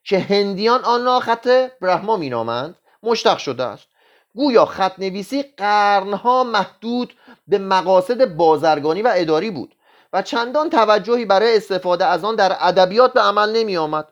که 0.03 0.19
هندیان 0.19 0.83
آن 0.83 1.05
را 1.05 1.19
خط 1.19 1.47
برهما 1.81 2.17
مینامند 2.17 2.75
مشتق 3.03 3.37
شده 3.37 3.63
است. 3.63 3.87
گویا 4.35 4.65
خط 4.65 4.99
نویسی 4.99 5.43
قرنها 5.43 6.43
محدود 6.43 7.13
به 7.47 7.57
مقاصد 7.57 8.25
بازرگانی 8.35 9.01
و 9.01 9.11
اداری 9.15 9.51
بود. 9.51 9.75
و 10.13 10.21
چندان 10.21 10.69
توجهی 10.69 11.25
برای 11.25 11.57
استفاده 11.57 12.05
از 12.05 12.23
آن 12.23 12.35
در 12.35 12.57
ادبیات 12.59 13.13
به 13.13 13.21
عمل 13.21 13.55
نمی 13.55 13.77
آمد 13.77 14.07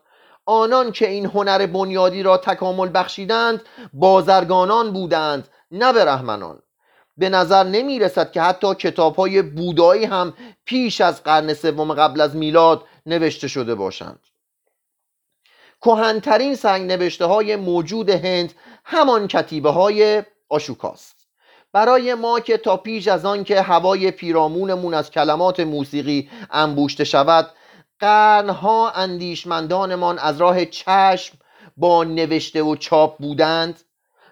آنان 0.46 0.92
که 0.92 1.08
این 1.08 1.26
هنر 1.26 1.66
بنیادی 1.66 2.22
را 2.22 2.36
تکامل 2.36 2.90
بخشیدند 2.94 3.62
بازرگانان 3.92 4.92
بودند 4.92 5.48
نه 5.70 5.92
برهمنان 5.92 6.62
به 7.16 7.28
نظر 7.28 7.64
نمی 7.64 7.98
رسد 7.98 8.32
که 8.32 8.42
حتی 8.42 8.74
کتاب 8.74 9.16
های 9.16 9.42
بودایی 9.42 10.04
هم 10.04 10.34
پیش 10.64 11.00
از 11.00 11.22
قرن 11.22 11.54
سوم 11.54 11.94
قبل 11.94 12.20
از 12.20 12.36
میلاد 12.36 12.84
نوشته 13.06 13.48
شده 13.48 13.74
باشند. 13.74 14.20
کهنترین 15.80 16.54
سنگ 16.54 16.92
نوشته 16.92 17.24
های 17.24 17.56
موجود 17.56 18.10
هند 18.10 18.54
همان 18.84 19.28
کتیبه 19.28 19.70
های 19.70 20.22
آشوکاست. 20.48 21.19
برای 21.72 22.14
ما 22.14 22.40
که 22.40 22.56
تا 22.56 22.76
پیش 22.76 23.08
از 23.08 23.24
آن 23.24 23.44
که 23.44 23.62
هوای 23.62 24.10
پیرامونمون 24.10 24.94
از 24.94 25.10
کلمات 25.10 25.60
موسیقی 25.60 26.30
انبوشته 26.50 27.04
شود 27.04 27.50
قرنها 28.00 28.90
اندیشمندانمان 28.90 30.18
از 30.18 30.40
راه 30.40 30.64
چشم 30.64 31.38
با 31.76 32.04
نوشته 32.04 32.62
و 32.62 32.76
چاپ 32.76 33.18
بودند. 33.18 33.80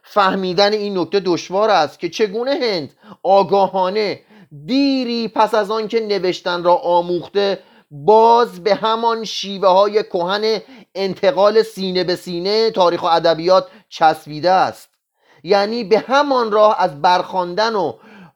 فهمیدن 0.02 0.72
این 0.72 0.98
نکته 0.98 1.20
دشوار 1.20 1.70
است 1.70 1.98
که 1.98 2.08
چگونه 2.08 2.58
هند 2.62 2.92
آگاهانه 3.22 4.20
دیری 4.66 5.28
پس 5.28 5.54
از 5.54 5.70
آن 5.70 5.88
که 5.88 6.00
نوشتن 6.00 6.64
را 6.64 6.74
آموخته 6.76 7.58
باز 7.90 8.62
به 8.64 8.74
همان 8.74 9.24
شیوه 9.24 9.68
های 9.68 10.02
کهن 10.02 10.60
انتقال 10.94 11.62
سینه 11.62 12.04
به 12.04 12.16
سینه 12.16 12.70
تاریخ 12.70 13.02
و 13.02 13.06
ادبیات 13.06 13.66
چسبیده 13.88 14.50
است. 14.50 14.97
یعنی 15.42 15.84
به 15.84 15.98
همان 15.98 16.52
راه 16.52 16.76
از 16.78 17.02
برخواندن 17.02 17.74
و 17.74 17.92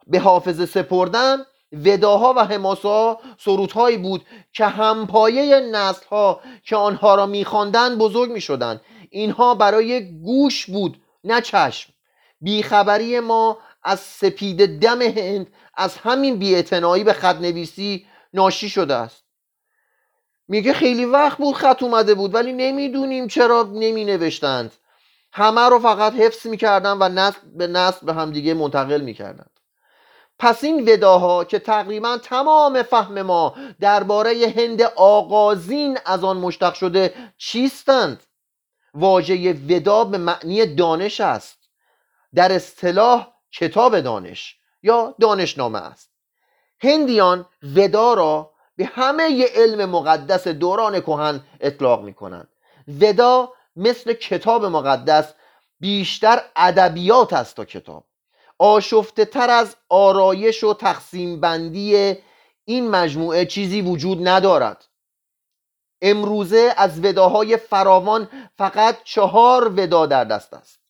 به 0.07 0.19
حافظه 0.19 0.67
سپردن 0.67 1.39
وداها 1.73 2.35
و 2.37 2.45
حماسا 2.45 3.19
سرودهایی 3.39 3.97
بود 3.97 4.27
که 4.53 4.65
همپایه 4.67 5.61
نسل 5.61 6.07
ها 6.07 6.41
که 6.65 6.77
آنها 6.77 7.15
را 7.15 7.27
میخواندند 7.27 7.99
بزرگ 7.99 8.31
می‌شدند. 8.31 8.81
اینها 9.11 9.55
برای 9.55 10.21
گوش 10.21 10.67
بود 10.67 10.97
نه 11.25 11.41
چشم. 11.41 11.93
بیخبری 12.41 13.21
ما 13.21 13.59
از 13.83 14.01
سپید 14.01 14.81
دم 14.81 15.03
هند 15.03 15.47
از 15.75 15.97
همین 15.97 16.39
بیاعتنایی 16.39 17.05
به 17.05 17.13
خط 17.13 17.37
نویسی 17.37 18.07
ناشی 18.35 18.69
شده 18.69 18.95
است. 18.95 19.25
میگه 20.49 20.73
خیلی 20.73 21.05
وقت 21.05 21.39
بود 21.39 21.55
خط 21.55 21.83
اومده 21.83 22.15
بود 22.15 22.35
ولی 22.35 22.53
نمی‌دونیم 22.53 23.29
چرا 23.29 23.63
نمی 23.63 24.05
نوشتند 24.05 24.73
همه 25.33 25.61
رو 25.61 25.79
فقط 25.79 26.13
حفظ 26.13 26.47
می‌کردن 26.47 26.97
و 27.01 27.09
نسل 27.09 27.39
به 27.55 27.67
نسل 27.67 28.07
به 28.07 28.15
همدیگه 28.15 28.55
منتقل 28.55 29.01
می‌کردند 29.01 29.51
پس 30.39 30.65
این 30.65 30.89
وداها 30.89 31.45
که 31.45 31.59
تقریبا 31.59 32.19
تمام 32.19 32.83
فهم 32.83 33.23
ما 33.23 33.55
درباره 33.81 34.55
هند 34.57 34.83
آغازین 34.97 35.99
از 36.07 36.25
آن 36.25 36.37
مشتق 36.37 36.75
شده 36.75 37.15
چیستند؟ 37.39 38.23
واژه 38.95 39.53
ودا 39.53 40.05
به 40.05 40.19
معنی 40.19 40.75
دانش 40.75 41.21
است. 41.21 41.59
در 42.35 42.53
اصطلاح 42.53 43.29
کتاب 43.53 44.01
دانش 44.01 44.57
یا 44.83 45.15
دانشنامه 45.21 45.79
است. 45.79 46.11
هندیان 46.81 47.47
ودا 47.63 48.15
را 48.15 48.51
به 48.77 48.85
همه 48.85 49.47
علم 49.55 49.91
مقدس 49.91 50.49
دوران 50.49 51.01
کهن 51.01 51.41
اطلاق 51.61 52.03
می 52.03 52.15
کنند 52.15 52.49
ودا 53.01 53.53
مثل 53.77 54.13
کتاب 54.13 54.65
مقدس 54.65 55.35
بیشتر 55.81 56.43
ادبیات 56.57 57.33
است 57.33 57.57
تا 57.57 57.65
کتاب. 57.65 58.05
آشفته 58.59 59.25
تر 59.25 59.51
از 59.51 59.77
آرایش 59.89 60.65
و 60.65 60.75
تقسیم 60.75 61.41
بندی 61.41 62.15
این 62.65 62.91
مجموعه 62.91 63.47
چیزی 63.47 63.83
وجود 63.83 64.29
ندارد. 64.29 64.85
امروزه 66.03 66.75
از 66.77 67.05
وداهای 67.05 67.57
فراوان 67.57 68.29
فقط 68.59 68.99
چهار 69.05 69.69
ودا 69.81 70.07
در 70.07 70.25
دست 70.25 70.55
است. 70.55 70.81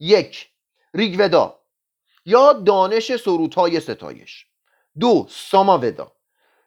یک 0.00 0.50
ریگ 0.94 1.16
ودا 1.18 1.60
یا 2.24 2.52
دانش 2.52 3.16
سرودهای 3.16 3.80
ستایش. 3.80 4.46
دو 5.00 5.26
ساما 5.30 5.78
ودا 5.78 6.12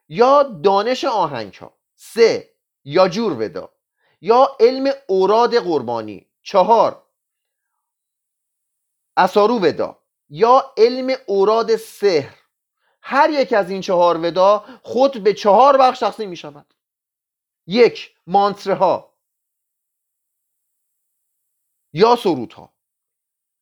یا 0.09 0.43
دانش 0.43 1.05
آهنگ 1.05 1.53
ها 1.53 1.73
سه 1.95 2.49
یا 2.83 3.07
جور 3.07 3.41
ودا 3.41 3.73
یا 4.21 4.57
علم 4.59 4.91
اوراد 5.07 5.55
قربانی. 5.55 6.27
چهار. 6.41 7.03
اسارو 9.17 9.59
ودا. 9.59 9.99
یا 10.29 10.73
علم 10.77 11.15
اوراد 11.25 11.75
سحر. 11.75 12.35
هر 13.01 13.29
یک 13.29 13.53
از 13.53 13.69
این 13.69 13.81
چهار 13.81 14.17
ودا 14.25 14.65
خود 14.83 15.23
به 15.23 15.33
چهار 15.33 15.77
بخش 15.77 15.99
تقسیم 15.99 16.29
می 16.29 16.35
شود. 16.35 16.73
یک 17.67 18.15
مانتره 18.27 18.73
ها 18.73 19.13
یا 21.93 22.15
سرودها. 22.15 22.73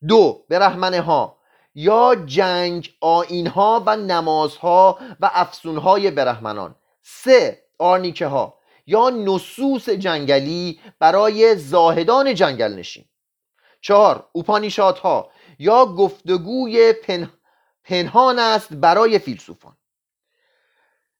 دو 0.07 0.45
برهمنه 0.49 1.01
ها 1.01 1.37
یا 1.75 2.15
جنگ 2.15 2.97
آین 3.01 3.47
ها 3.47 3.83
و 3.85 3.95
نمازها 3.95 4.99
و 5.19 5.31
افسون 5.33 5.77
های 5.77 6.11
برهمنان. 6.11 6.75
سه 7.01 7.65
آرنیکه 7.79 8.27
ها 8.27 8.54
یا 8.85 9.09
نصوص 9.09 9.89
جنگلی 9.89 10.79
برای 10.99 11.55
زاهدان 11.55 12.33
جنگل 12.33 12.73
نشین 12.73 13.05
چهار 13.81 14.29
اوپانیشات 14.31 14.99
ها 14.99 15.31
یا 15.59 15.85
گفتگوی 15.85 16.93
پنهان 17.83 18.39
است 18.39 18.73
برای 18.73 19.19
فیلسوفان. 19.19 19.77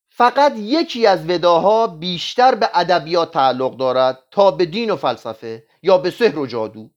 فقط 0.10 0.54
یکی 0.58 1.08
از 1.08 1.30
وداها 1.30 1.88
بیشتر 1.88 2.56
به 2.56 2.70
ادبیات 2.74 3.34
تعلق 3.34 3.78
دارد 3.78 4.24
تا 4.32 4.52
به 4.52 4.66
دین 4.66 4.92
و 4.92 4.96
فلسفه 4.96 5.68
یا 5.84 5.98
به 5.98 6.12
سحر 6.12 6.40
و 6.40 6.48
جادو. 6.48 6.90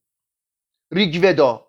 ریگودا 0.92 1.66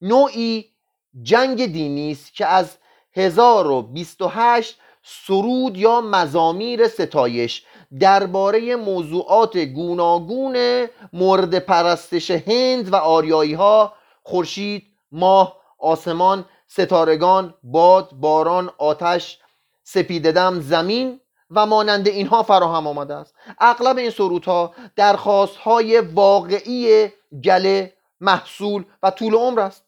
نوعی 0.00 0.74
جنگ 1.22 1.66
دینی 1.66 2.12
است 2.12 2.34
که 2.34 2.46
از 2.46 2.78
1028 3.12 4.78
سرود 5.02 5.76
یا 5.76 6.00
مزامیر 6.00 6.88
ستایش 6.88 7.64
درباره 8.00 8.76
موضوعات 8.76 9.56
گوناگون 9.56 10.86
مورد 11.12 11.58
پرستش 11.58 12.30
هند 12.30 12.92
و 12.92 12.96
آریایی 12.96 13.54
ها 13.54 13.92
خورشید 14.22 14.82
ماه 15.12 15.56
آسمان 15.78 16.44
ستارگان 16.66 17.54
باد 17.62 18.10
باران 18.12 18.70
آتش 18.78 19.38
سپیددم 19.82 20.60
زمین 20.60 21.20
و 21.50 21.66
مانند 21.66 22.08
اینها 22.08 22.42
فراهم 22.42 22.86
آمده 22.86 23.14
است. 23.14 23.34
اغلب 23.60 23.98
این 23.98 24.10
سرودها 24.10 24.74
درخواست 24.96 25.56
های 25.56 26.00
واقعی 26.00 27.08
گله 27.44 27.92
محصول 28.20 28.84
و 29.02 29.10
طول 29.10 29.34
عمر 29.34 29.60
است. 29.60 29.84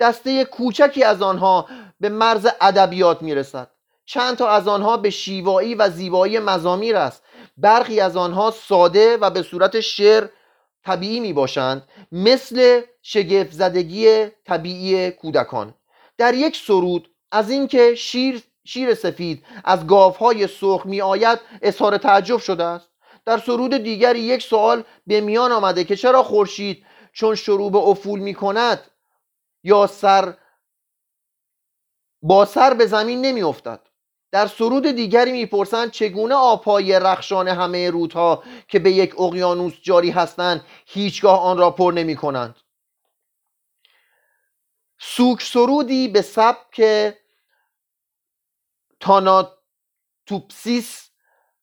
دسته 0.00 0.44
کوچکی 0.44 1.04
از 1.04 1.22
آنها 1.22 1.66
به 2.00 2.08
مرز 2.08 2.46
ادبیات 2.60 3.22
می‌رسد. 3.22 3.70
چند 4.06 4.36
تا 4.36 4.48
از 4.48 4.68
آنها 4.68 4.96
به 4.96 5.10
شیوایی 5.10 5.74
و 5.74 5.90
زیبایی 5.90 6.38
مزامیر 6.38 6.96
است. 6.96 7.22
برخی 7.56 8.00
از 8.00 8.16
آنها 8.16 8.50
ساده 8.50 9.16
و 9.16 9.30
به 9.30 9.42
صورت 9.42 9.80
شعر 9.80 10.28
طبیعی 10.84 11.20
می 11.20 11.32
باشند 11.32 11.88
مثل 12.12 12.82
شگفت 13.02 13.52
زدگی 13.52 14.26
طبیعی 14.26 15.10
کودکان. 15.10 15.74
در 16.18 16.34
یک 16.34 16.56
سرود 16.56 17.10
از 17.30 17.50
اینکه 17.50 17.94
شیر 17.94 18.42
شیر 18.66 18.94
سفید 18.94 19.44
از 19.64 19.86
گاوهای 19.86 20.46
سرخ 20.46 20.86
می 20.86 21.00
آید 21.00 21.38
اظهار 21.62 21.98
تعجب 21.98 22.38
شده 22.38 22.64
است. 22.64 22.90
در 23.26 23.38
سرود 23.38 23.76
دیگری 23.76 24.20
یک 24.20 24.42
سوال 24.42 24.84
به 25.06 25.20
میان 25.20 25.52
آمده 25.52 25.84
که 25.84 25.96
چرا 25.96 26.22
خورشید 26.22 26.86
چون 27.12 27.34
شروع 27.34 27.72
به 27.72 27.78
افول 27.78 28.20
می 28.20 28.34
کند 28.34 28.90
یا 29.62 29.86
سر 29.86 30.36
با 32.22 32.44
سر 32.44 32.74
به 32.74 32.86
زمین 32.86 33.20
نمی 33.20 33.42
افتد 33.42 33.80
در 34.34 34.46
سرود 34.46 34.86
دیگری 34.86 35.32
می‌پرسند 35.32 35.90
چگونه 35.90 36.34
آبهای 36.34 37.00
رخشان 37.00 37.48
همه 37.48 37.90
رودها 37.90 38.42
که 38.68 38.78
به 38.78 38.92
یک 38.92 39.20
اقیانوس 39.20 39.72
جاری 39.82 40.10
هستند 40.10 40.64
هیچگاه 40.86 41.40
آن 41.40 41.58
را 41.58 41.70
پر 41.70 41.92
نمی 41.96 42.16
کنند 42.16 42.56
سوک 44.98 45.42
سرودی 45.42 46.08
به 46.08 46.22
سبک 46.22 46.82
تاناتوپسیس 49.00 51.10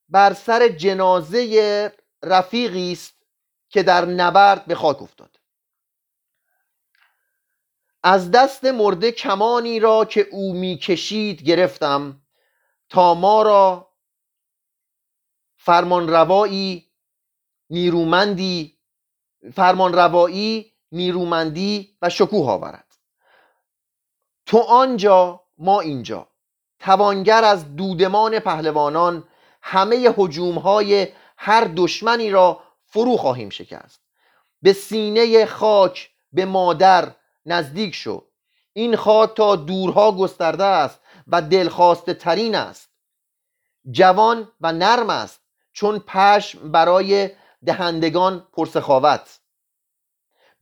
بر 0.09 0.33
سر 0.33 0.67
جنازه 0.67 1.93
رفیقی 2.23 2.91
است 2.91 3.13
که 3.69 3.83
در 3.83 4.05
نبرد 4.05 4.65
به 4.65 4.75
خاک 4.75 5.01
افتاد. 5.01 5.39
از 8.03 8.31
دست 8.31 8.65
مرده 8.65 9.11
کمانی 9.11 9.79
را 9.79 10.05
که 10.05 10.27
او 10.31 10.53
می‌کشید 10.53 11.43
گرفتم. 11.43 12.20
تا 12.91 13.13
ما 13.13 13.41
را 13.41 13.91
فرمانروایی 15.57 16.91
نیرومندی 17.69 18.77
فرمانروایی 19.53 20.73
نیرومندی 20.91 21.97
و 22.01 22.09
شکوه 22.09 22.49
آورد. 22.51 22.95
تو 24.45 24.57
آنجا 24.57 25.43
ما 25.57 25.79
اینجا. 25.79 26.27
توانگر 26.79 27.43
از 27.43 27.75
دودمان 27.75 28.39
پهلوانان 28.39 29.27
همه 29.61 30.15
های 30.63 31.07
هر 31.37 31.71
دشمنی 31.75 32.29
را 32.29 32.63
فرو 32.85 33.17
خواهیم 33.17 33.49
شکست. 33.49 34.01
به 34.61 34.73
سینه 34.73 35.45
خاک 35.45 36.09
به 36.33 36.45
مادر 36.45 37.15
نزدیک 37.45 37.95
شو. 37.95 38.23
این 38.73 38.95
خاک 38.95 39.33
تا 39.33 39.55
دورها 39.55 40.11
گسترده 40.11 40.63
است. 40.63 41.00
و 41.27 41.41
دلخواسته 41.41 42.13
ترین 42.13 42.55
است. 42.55 42.89
جوان 43.91 44.51
و 44.61 44.71
نرم 44.71 45.09
است 45.09 45.41
چون 45.73 45.99
پشم 45.99 46.71
برای 46.71 47.29
دهندگان 47.65 48.47
پرسخاوت. 48.53 49.39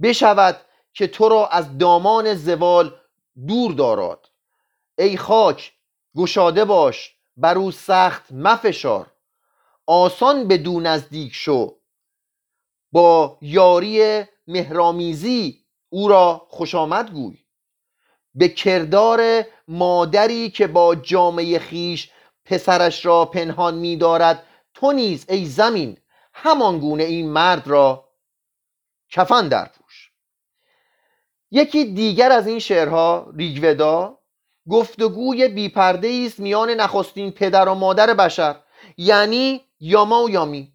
بشود 0.01 0.61
که 0.93 1.07
تو 1.07 1.29
را 1.29 1.47
از 1.47 1.77
دامان 1.77 2.33
زوال 2.33 2.95
دور 3.47 3.73
دارد 3.73 4.19
ای 4.97 5.17
خاک 5.17 5.73
گشاده 6.15 6.65
باش 6.65 7.15
بر 7.37 7.57
او 7.57 7.71
سخت 7.71 8.31
مفشار. 8.31 9.11
آسان 9.85 10.47
به 10.47 10.57
دو 10.57 10.79
نزدیک 10.79 11.33
شو. 11.33 11.75
با 12.91 13.37
یاری 13.41 14.23
مهرامیزی 14.47 15.65
او 15.89 16.07
را 16.07 16.47
خوش 16.49 16.75
آمد 16.75 17.11
گوی. 17.11 17.37
به 18.39 18.49
کردار 18.49 19.45
مادری 19.67 20.49
که 20.49 20.67
با 20.67 20.95
جامعه 20.95 21.59
خیش 21.59 22.11
پسرش 22.45 23.05
را 23.05 23.25
پنهان 23.25 23.75
می 23.75 23.97
دارد 23.97 24.43
تو 24.73 24.91
نیز 24.91 25.25
ای 25.29 25.45
زمین 25.45 25.97
همان 26.33 26.79
گونه 26.79 27.03
این 27.03 27.29
مرد 27.29 27.67
را 27.67 28.09
کفن 29.09 29.47
در 29.47 29.65
پوش 29.65 30.11
یکی 31.51 31.85
دیگر 31.85 32.31
از 32.31 32.47
این 32.47 32.59
شعرها 32.59 33.33
ریگودا 33.37 34.19
گفتگوی 34.69 35.47
بیپرده 35.47 36.23
است 36.25 36.39
میان 36.39 36.69
نخستین 36.69 37.31
پدر 37.31 37.69
و 37.69 37.73
مادر 37.73 38.13
بشر 38.13 38.55
یعنی 38.97 39.61
یاما 39.79 40.23
و 40.23 40.29
یامی. 40.29 40.73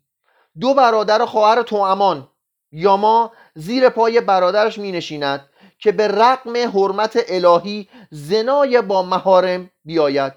دو 0.61 0.75
برادر 0.75 1.25
خواهر 1.25 1.63
توامان 1.63 2.29
یاما 2.73 3.33
زیر 3.55 3.89
پای 3.89 4.21
برادرش 4.21 4.79
می 4.79 4.93
نشیند 4.93 5.49
که 5.79 5.93
به 5.93 6.09
رقم 6.09 6.57
حرمت 6.57 7.25
الهی 7.29 7.89
زنای 8.11 8.83
با 8.83 9.03
مهارم 9.03 9.71
بیاید 9.85 10.33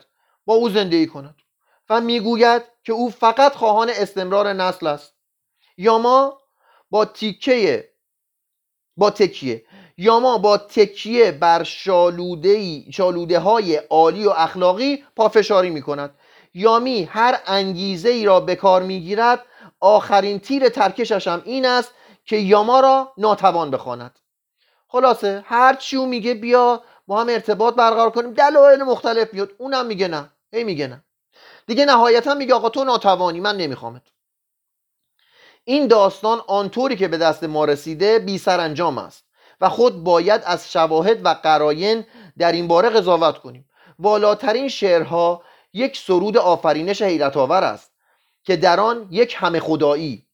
با 0.46 0.54
او 0.54 0.70
زندگی 0.70 1.08
کند 1.08 1.36
و 1.90 2.02
می‌گوید 2.02 2.62
که 2.84 2.94
او 2.94 3.10
فقط 3.10 3.56
خواهان 3.56 3.90
استمرار 3.90 4.54
نسل 4.54 4.88
است. 4.88 5.14
یاما 5.78 6.42
با 6.90 7.06
تیکه 7.06 7.90
با 8.98 9.10
تکیه. 9.10 9.66
یاما 9.98 10.38
با 10.38 10.58
تکیه 10.58 11.32
بر 11.32 11.64
شالوده 11.64 13.40
های 13.40 13.76
عالی 13.76 14.26
و 14.26 14.30
اخلاقی 14.30 15.04
پافشاری 15.16 15.70
می 15.70 15.82
کند 15.82 16.16
یامی 16.54 17.04
هر 17.04 17.40
انگیزه 17.46 18.10
ای 18.10 18.26
را 18.26 18.40
به 18.40 18.56
کار 18.56 18.84
می 18.84 19.00
گیرد 19.00 19.46
آخرین 19.80 20.40
تیر 20.40 20.70
ترکشش 20.70 21.28
هم 21.28 21.42
این 21.46 21.66
است 21.66 21.92
که 22.26 22.38
یاما 22.38 22.80
را 22.80 23.14
ناتوان 23.18 23.72
بخواند. 23.72 24.20
خلاصه 24.88 25.44
هر 25.46 25.76
چی 25.76 25.98
او 25.98 26.06
میگه 26.06 26.34
بیا 26.34 26.84
با 27.08 27.22
هم 27.22 27.30
ارتباط 27.30 27.76
برقرار 27.76 28.10
کنیم. 28.10 28.34
دلایل 28.34 28.84
مختلف 28.84 29.32
بیاد. 29.32 29.52
اونم 29.58 29.86
میگه 29.86 30.08
نه. 30.08 30.30
هی 30.54 30.64
میگه 30.64 30.88
نه. 30.88 31.04
دیگه 31.68 31.86
نهایتا 31.86 32.34
میگه 32.34 32.54
آقا 32.54 32.70
تو 32.70 32.84
ناتوانی 32.84 33.40
من 33.40 33.58
نمیخوامت. 33.58 34.02
این 35.64 35.88
داستان 35.88 36.42
آنطوری 36.48 36.96
که 36.96 37.08
به 37.08 37.18
دست 37.18 37.44
ما 37.44 37.66
رسیده 37.66 38.20
بی 38.20 38.42
انجام 38.48 38.98
است 38.98 39.26
و 39.62 39.70
خود 39.70 40.04
باید 40.04 40.42
از 40.46 40.72
شواهد 40.72 41.26
و 41.26 41.30
قراین 41.30 42.06
در 42.38 42.52
این 42.52 42.68
باره 42.68 42.90
قضاوت 42.90 43.38
کنیم. 43.38 43.70
والاترین 44.00 44.68
شعرها 44.68 45.44
یک 45.74 45.98
سرود 45.98 46.38
آفرینش 46.38 47.02
حیرت 47.02 47.38
آور 47.38 47.64
است 47.64 47.92
که 48.44 48.56
در 48.56 48.80
آن 48.80 49.08
یک 49.12 49.36
همه 49.38 49.60
خدایی 49.60 50.28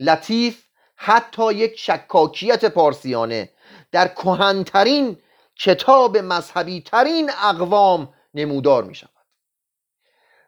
لطیف 0.00 0.64
حتی 0.96 1.52
یک 1.52 1.78
شکاکیت 1.78 2.64
پارسیانه 2.64 3.50
در 3.92 4.08
کهنترین 4.08 5.22
کتاب 5.56 6.16
مذهبی 6.16 6.80
ترین 6.80 7.30
اقوام 7.30 8.14
نمودار 8.34 8.84
می 8.84 8.94
شود 8.94 9.10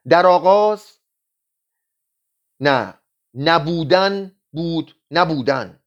در 0.09 0.26
آغاز 0.26 0.99
نه 2.61 2.95
نبودن 3.34 4.36
بود 4.53 4.97
نبودن. 5.11 5.80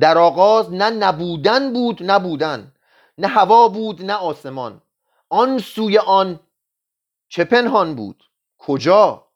در 0.00 0.18
آغاز 0.18 0.72
نه 0.72 0.90
نبودن 0.90 1.72
بود 1.72 2.10
نبودن. 2.10 2.74
نه 3.18 3.26
هوا 3.28 3.68
بود 3.68 4.02
نه 4.02 4.12
آسمان. 4.14 4.82
آن 5.28 5.58
سوی 5.58 5.98
آن 5.98 6.40
چه 7.28 7.44
پنهان 7.44 7.94
بود؟ 7.94 8.24
کجا؟ 8.58 9.28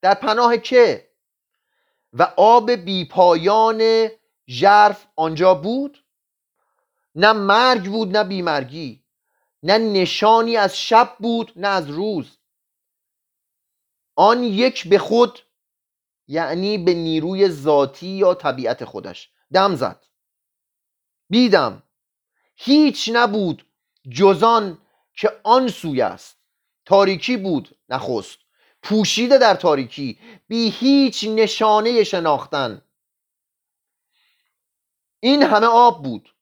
در 0.00 0.14
پناه 0.14 0.56
که؟ 0.56 1.10
و 2.12 2.22
آب 2.36 2.70
بیپایان 2.70 4.08
ژرف 4.48 5.06
آنجا 5.16 5.54
بود؟ 5.54 6.04
نه 7.20 7.32
مرگ 7.32 7.90
بود 7.90 8.16
نه 8.16 8.24
بیمرگی 8.24 9.04
نه 9.62 9.78
نشانی 9.78 10.56
از 10.56 10.78
شب 10.78 11.16
بود 11.18 11.52
نه 11.56 11.68
از 11.68 11.90
روز. 11.90 12.38
آن 14.16 14.42
یک 14.42 14.88
به 14.88 14.98
خود 14.98 15.38
یعنی 16.26 16.78
به 16.78 16.94
نیروی 16.94 17.48
ذاتی 17.48 18.06
یا 18.06 18.34
طبیعت 18.34 18.84
خودش. 18.84 19.30
دم 19.52 19.74
زد. 19.74 20.06
بیدم. 21.30 21.82
هیچ 22.56 23.10
نبود 23.12 23.66
جزان 24.10 24.78
که 25.14 25.40
آن 25.44 25.68
سوی 25.68 26.02
است. 26.02 26.36
تاریکی 26.84 27.36
بود 27.36 27.78
نخست. 27.88 28.38
پوشیده 28.82 29.38
در 29.38 29.54
تاریکی. 29.54 30.18
بی 30.48 30.70
هیچ 30.70 31.24
نشانه 31.24 32.04
شناختن. 32.04 32.82
این 35.20 35.42
همه 35.42 35.66
آب 35.66 36.02
بود. 36.02 36.34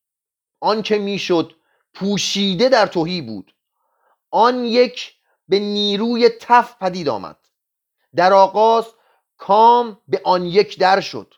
آن 0.61 0.82
که 0.82 0.98
می‌شد 0.98 1.52
پوشیده 1.94 2.68
در 2.68 2.86
توهی 2.86 3.22
بود. 3.22 3.54
آن 4.30 4.64
یک 4.64 5.14
به 5.48 5.59
نیروی 5.59 6.28
تف 6.40 6.74
پدید 6.80 7.09
آمد. 7.09 7.36
در 8.16 8.32
آغاز 8.32 8.86
کام 9.38 9.98
به 10.09 10.20
آن 10.24 10.44
یک 10.46 10.78
در 10.78 11.00
شد. 11.00 11.34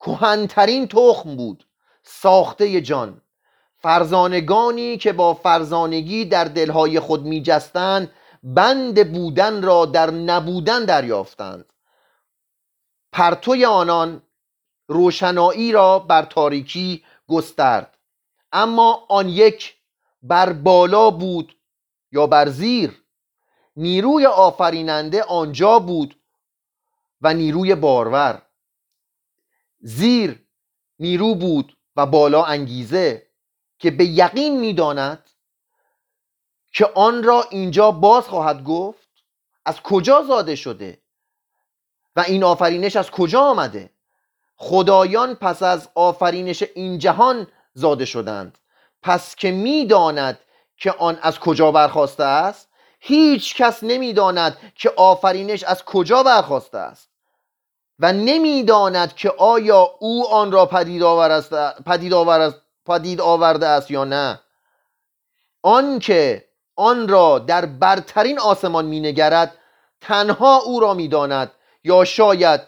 کهنترین 0.00 0.88
تخم 0.88 1.36
بود 1.36 1.66
ساخته 2.02 2.80
جان. 2.80 3.22
فرزانگانی 3.78 4.96
که 4.98 5.12
با 5.12 5.34
فرزانگی 5.34 6.24
در 6.24 6.44
دلهای 6.44 7.00
خود 7.00 7.24
میجستند 7.24 8.12
بند 8.42 9.12
بودن 9.12 9.62
را 9.62 9.86
در 9.86 10.10
نبودن 10.10 10.84
دریافتند. 10.84 11.72
پرتوی 13.12 13.64
آنان 13.64 14.22
روشنایی 14.86 15.72
را 15.72 15.98
بر 15.98 16.22
تاریکی 16.22 17.04
گسترد. 17.28 17.89
اما 18.52 19.06
آن 19.08 19.28
یک 19.28 19.76
بر 20.22 20.52
بالا 20.52 21.10
بود 21.10 21.56
یا 22.12 22.26
بر 22.26 22.48
زیر 22.48 23.02
نیروی 23.76 24.26
آفریننده 24.26 25.22
آنجا 25.22 25.78
بود 25.78 26.20
و 27.20 27.34
نیروی 27.34 27.74
بارور. 27.74 28.42
زیر 29.80 30.46
نیرو 30.98 31.34
بود 31.34 31.76
و 31.96 32.06
بالا 32.06 32.44
انگیزه 32.44 33.30
که 33.78 33.90
به 33.90 34.04
یقین 34.04 34.60
می‌داند 34.60 35.30
که 36.72 36.90
آن 36.94 37.22
را 37.22 37.42
اینجا 37.50 37.90
باز 37.90 38.28
خواهد 38.28 38.64
گفت 38.64 39.08
از 39.64 39.80
کجا 39.80 40.22
زاده 40.22 40.56
شده 40.56 41.02
و 42.16 42.20
این 42.20 42.44
آفرینش 42.44 42.96
از 42.96 43.10
کجا 43.10 43.40
آمده؟ 43.40 43.90
خدایان 44.56 45.34
پس 45.34 45.62
از 45.62 45.88
آفرینش 45.94 46.62
این 46.74 46.98
جهان 46.98 47.46
زاده 47.74 48.04
شدند. 48.04 48.58
پس 49.02 49.34
که 49.34 49.50
می‌داند 49.50 50.38
که 50.76 50.92
آن 50.92 51.18
از 51.22 51.38
کجا 51.38 51.72
برخواسته 51.72 52.24
است 52.24 52.68
هیچ 53.00 53.54
کس 53.54 53.82
نمی‌داند 53.82 54.56
که 54.74 54.92
آفرینش 54.96 55.64
از 55.64 55.84
کجا 55.84 56.22
برخواسته 56.22 56.78
است. 56.78 57.10
و 57.98 58.12
نمی‌داند 58.12 59.14
که 59.14 59.30
آیا 59.30 59.82
او 59.98 60.28
آن 60.28 60.52
را 60.52 60.66
پدید, 60.66 61.02
پدید, 61.86 62.54
پدید 62.86 63.20
آورده 63.20 63.66
است 63.66 63.90
یا 63.90 64.04
نه. 64.04 64.40
آنکه 65.62 66.48
آن 66.76 67.08
را 67.08 67.38
در 67.38 67.66
برترین 67.66 68.38
آسمان 68.38 68.84
مینگرد 68.84 69.58
تنها 70.00 70.56
او 70.56 70.80
را 70.80 70.94
می‌داند 70.94 71.52
یا 71.84 72.04
شاید 72.04 72.60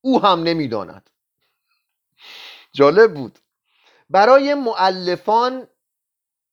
او 0.00 0.22
هم 0.22 0.42
نمی‌داند. 0.42 1.10
جالب 2.72 3.14
بود. 3.14 3.38
برای 4.10 4.54
معلفان 4.54 5.66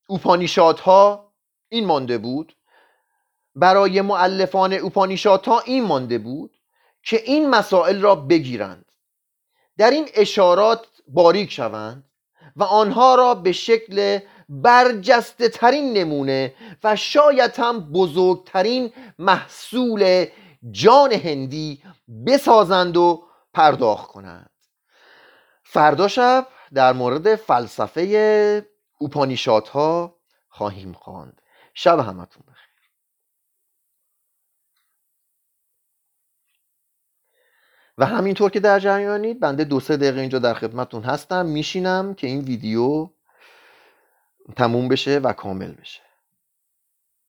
اوپانیشادها 0.07 1.33
این 1.69 1.85
مانده 1.85 2.17
بود. 2.17 2.55
برای 3.55 4.01
معلفان 4.01 4.73
اوپانیشادها 4.73 5.59
این 5.59 5.83
مانده 5.83 6.17
بود 6.17 6.57
که 7.03 7.21
این 7.25 7.49
مسائل 7.49 8.01
را 8.01 8.15
بگیرند. 8.15 8.91
در 9.77 9.91
این 9.91 10.07
اشارات 10.13 10.87
باریک 11.07 11.51
شوند 11.51 12.11
و 12.55 12.63
آنها 12.63 13.15
را 13.15 13.35
به 13.35 13.51
شکل 13.51 14.19
برجسته 14.49 15.49
ترین 15.49 15.93
نمونه 15.93 16.53
و 16.83 16.95
شاید 16.95 17.51
هم 17.57 17.91
بزرگترین 17.91 18.93
محصول 19.19 20.25
جان 20.71 21.13
هندی 21.13 21.83
بسازند 22.27 22.97
و 22.97 23.23
پرداخت 23.53 24.07
کنند. 24.07 24.49
فردا 25.63 26.07
شب 26.07 26.47
در 26.73 26.93
مورد 26.93 27.35
فلسفه 27.35 28.65
اوپانیشات 28.97 29.69
ها 29.69 30.19
خواهیم 30.49 30.93
خواند. 30.93 31.41
شب 31.73 31.99
همتون 31.99 32.43
بخیر. 32.47 32.71
و 37.97 38.05
همینطور 38.05 38.51
که 38.51 38.59
در 38.59 38.79
جریانید 38.79 39.39
بنده 39.39 39.63
دو 39.63 39.79
سه 39.79 39.97
دقیقه 39.97 40.21
اینجا 40.21 40.39
در 40.39 40.53
خدمتون 40.53 41.03
هستم. 41.03 41.45
میشینم 41.45 42.13
که 42.13 42.27
این 42.27 42.41
ویدیو 42.41 43.09
تموم 44.55 44.87
بشه 44.87 45.19
و 45.19 45.33
کامل 45.33 45.71
بشه. 45.71 46.10